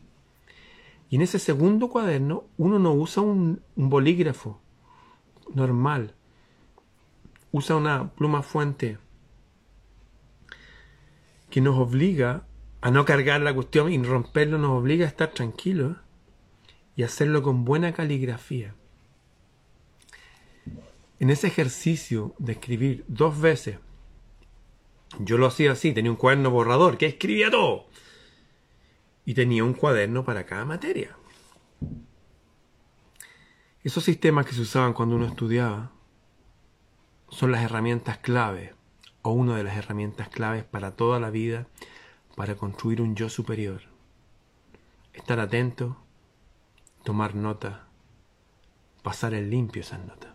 Y 1.09 1.17
en 1.17 1.23
ese 1.23 1.39
segundo 1.39 1.89
cuaderno 1.89 2.45
uno 2.57 2.79
no 2.79 2.95
usa 2.95 3.23
un, 3.23 3.61
bolígrafo 3.77 4.61
normal, 5.55 6.15
usa 7.51 7.77
una 7.77 8.11
pluma 8.13 8.43
fuente 8.43 8.99
que 11.51 11.61
nos 11.61 11.79
obliga 11.79 12.47
a 12.81 12.91
no 12.91 13.05
cargar 13.05 13.43
la 13.43 13.55
cuestión 13.55 13.93
y 13.93 14.03
romperlo, 14.03 14.57
nos 14.57 14.71
obliga 14.71 15.05
a 15.05 15.09
estar 15.09 15.33
tranquilos 15.33 15.99
y 16.97 17.03
hacerlo 17.03 17.43
con 17.43 17.65
buena 17.65 17.93
caligrafía. 17.93 18.75
En 21.23 21.31
ese 21.31 21.47
ejercicio 21.47 22.35
de 22.39 22.55
escribir 22.55 23.05
dos 23.07 23.41
veces, 23.41 23.79
yo 25.21 25.39
lo 25.39 25.47
hacía 25.47 25.71
así, 25.71 25.93
tenía 25.93 26.11
un 26.11 26.17
cuaderno 26.17 26.51
borrador 26.51 26.99
que 26.99 27.07
escribía 27.07 27.49
todo. 27.49 27.87
Y 29.25 29.35
tenía 29.35 29.63
un 29.63 29.73
cuaderno 29.73 30.25
para 30.25 30.47
cada 30.47 30.65
materia. 30.65 31.17
Esos 33.85 34.03
sistemas 34.03 34.47
que 34.47 34.53
se 34.55 34.63
usaban 34.63 34.95
cuando 34.95 35.15
uno 35.15 35.27
estudiaba 35.27 35.93
son 37.29 37.53
las 37.53 37.63
herramientas 37.63 38.19
clave 38.19 38.75
o 39.23 39.31
una 39.31 39.57
de 39.57 39.63
las 39.63 39.77
herramientas 39.77 40.29
claves 40.29 40.65
para 40.65 40.97
toda 40.97 41.21
la 41.21 41.31
vida 41.31 41.69
para 42.35 42.57
construir 42.57 43.01
un 43.01 43.15
yo 43.15 43.29
superior. 43.29 43.83
Estar 45.13 45.39
atento, 45.39 45.99
tomar 47.05 47.37
nota, 47.37 47.87
pasar 49.05 49.35
en 49.35 49.51
limpio 49.51 49.83
esas 49.83 50.05
notas 50.05 50.32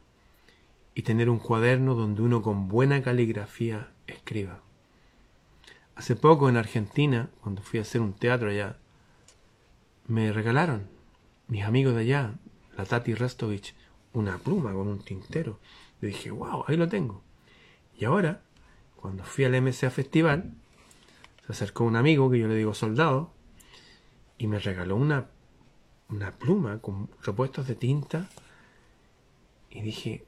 y 0.98 1.04
tener 1.04 1.30
un 1.30 1.38
cuaderno 1.38 1.94
donde 1.94 2.24
uno 2.24 2.42
con 2.42 2.68
buena 2.68 3.04
caligrafía 3.04 3.92
escriba. 4.08 4.62
Hace 5.94 6.16
poco 6.16 6.50
en 6.50 6.58
Argentina, 6.58 7.30
cuando 7.42 7.62
fui 7.62 7.78
a 7.78 7.84
hacer 7.84 8.02
un 8.02 8.14
teatro 8.14 8.50
allá, 8.50 8.78
me 10.08 10.34
regalaron 10.34 10.88
mis 11.50 11.64
amigos 11.64 11.94
de 11.94 12.02
allá, 12.02 12.34
la 12.76 12.86
Tati 12.86 13.14
Restovich, 13.14 13.76
una 14.12 14.40
pluma 14.40 14.74
con 14.74 14.88
un 14.88 14.98
tintero. 14.98 15.60
Le 16.02 16.08
dije, 16.08 16.32
wow, 16.32 16.64
ahí 16.68 16.78
lo 16.78 16.90
tengo. 16.90 17.22
Y 17.96 18.06
ahora, 18.06 18.42
cuando 18.96 19.24
fui 19.24 19.46
al 19.46 19.62
MCA 19.62 19.92
Festival, 19.92 20.52
se 21.46 21.52
acercó 21.52 21.84
un 21.84 21.96
amigo 21.96 22.32
que 22.32 22.40
yo 22.40 22.48
le 22.48 22.56
digo 22.56 22.74
soldado 22.74 23.32
y 24.40 24.48
me 24.48 24.58
regaló 24.58 24.96
una, 24.96 25.28
una 26.10 26.32
pluma 26.32 26.80
con 26.80 27.08
repuestos 27.22 27.68
de 27.68 27.76
tinta 27.76 28.32
y 29.70 29.82
dije, 29.82 30.26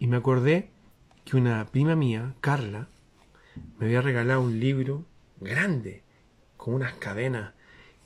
y 0.00 0.06
me 0.06 0.16
acordé 0.16 0.70
que 1.24 1.36
una 1.36 1.66
prima 1.66 1.94
mía, 1.94 2.34
Carla, 2.40 2.88
me 3.78 3.86
había 3.86 4.00
regalado 4.00 4.40
un 4.40 4.58
libro 4.58 5.04
grande, 5.40 6.02
con 6.56 6.74
unas 6.74 6.94
cadenas, 6.94 7.52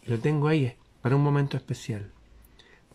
y 0.04 0.10
lo 0.10 0.18
tengo 0.18 0.48
ahí 0.48 0.74
para 1.00 1.14
un 1.14 1.22
momento 1.22 1.56
especial. 1.56 2.10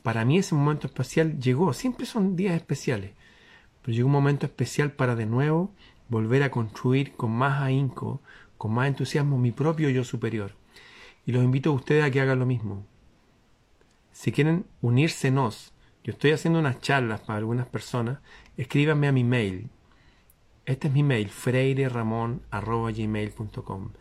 Para 0.03 0.25
mí 0.25 0.37
ese 0.37 0.53
momento 0.53 0.87
especial 0.87 1.39
llegó, 1.39 1.71
siempre 1.73 2.05
son 2.05 2.35
días 2.35 2.55
especiales, 2.55 3.11
pero 3.81 3.95
llegó 3.95 4.07
un 4.07 4.13
momento 4.13 4.45
especial 4.45 4.91
para 4.91 5.15
de 5.15 5.25
nuevo 5.25 5.71
volver 6.09 6.43
a 6.43 6.51
construir 6.51 7.13
con 7.13 7.31
más 7.31 7.61
ahínco, 7.61 8.21
con 8.57 8.73
más 8.73 8.89
entusiasmo 8.89 9.37
mi 9.37 9.51
propio 9.51 9.89
yo 9.89 10.03
superior. 10.03 10.55
Y 11.25 11.31
los 11.31 11.43
invito 11.43 11.69
a 11.69 11.73
ustedes 11.73 12.03
a 12.03 12.11
que 12.11 12.19
hagan 12.19 12.39
lo 12.39 12.45
mismo. 12.45 12.85
Si 14.11 14.33
quieren 14.33 14.65
unírsenos 14.81 15.71
yo 16.09 16.13
estoy 16.13 16.31
haciendo 16.31 16.57
unas 16.57 16.81
charlas 16.81 17.21
para 17.21 17.37
algunas 17.37 17.67
personas. 17.67 18.17
Escríbanme 18.57 19.07
a 19.07 19.11
mi 19.11 19.23
mail. 19.23 19.69
Este 20.65 20.87
es 20.87 20.93
mi 20.95 21.03
mail, 21.03 21.29
freireramon.gmail.com. 21.29 23.91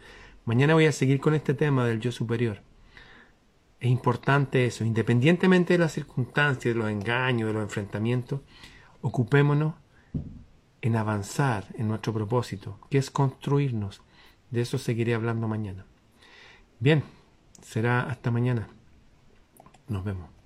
Mañana 0.47 0.73
voy 0.73 0.87
a 0.87 0.92
seguir 0.92 1.21
con 1.21 1.35
este 1.35 1.53
tema 1.53 1.85
del 1.85 2.01
yo 2.01 2.11
superior. 2.11 2.62
Es 3.79 3.90
importante 3.90 4.64
eso, 4.64 4.87
independientemente 4.87 5.75
de 5.75 5.81
las 5.81 5.92
circunstancias, 5.92 6.75
de 6.75 6.81
los 6.81 6.88
engaños, 6.88 7.47
de 7.47 7.53
los 7.53 7.62
enfrentamientos, 7.62 8.40
ocupémonos 9.03 9.75
en 10.81 10.97
avanzar 10.97 11.66
en 11.75 11.88
nuestro 11.88 12.14
propósito, 12.14 12.81
que 12.88 12.97
es 12.97 13.11
construirnos. 13.11 14.01
De 14.51 14.62
eso 14.62 14.79
seguiré 14.79 15.14
hablando 15.14 15.47
mañana. 15.47 15.85
Bien, 16.81 17.03
será 17.61 18.01
hasta 18.01 18.31
mañana. 18.31 18.66
Nos 19.88 20.05
vemos. 20.05 20.38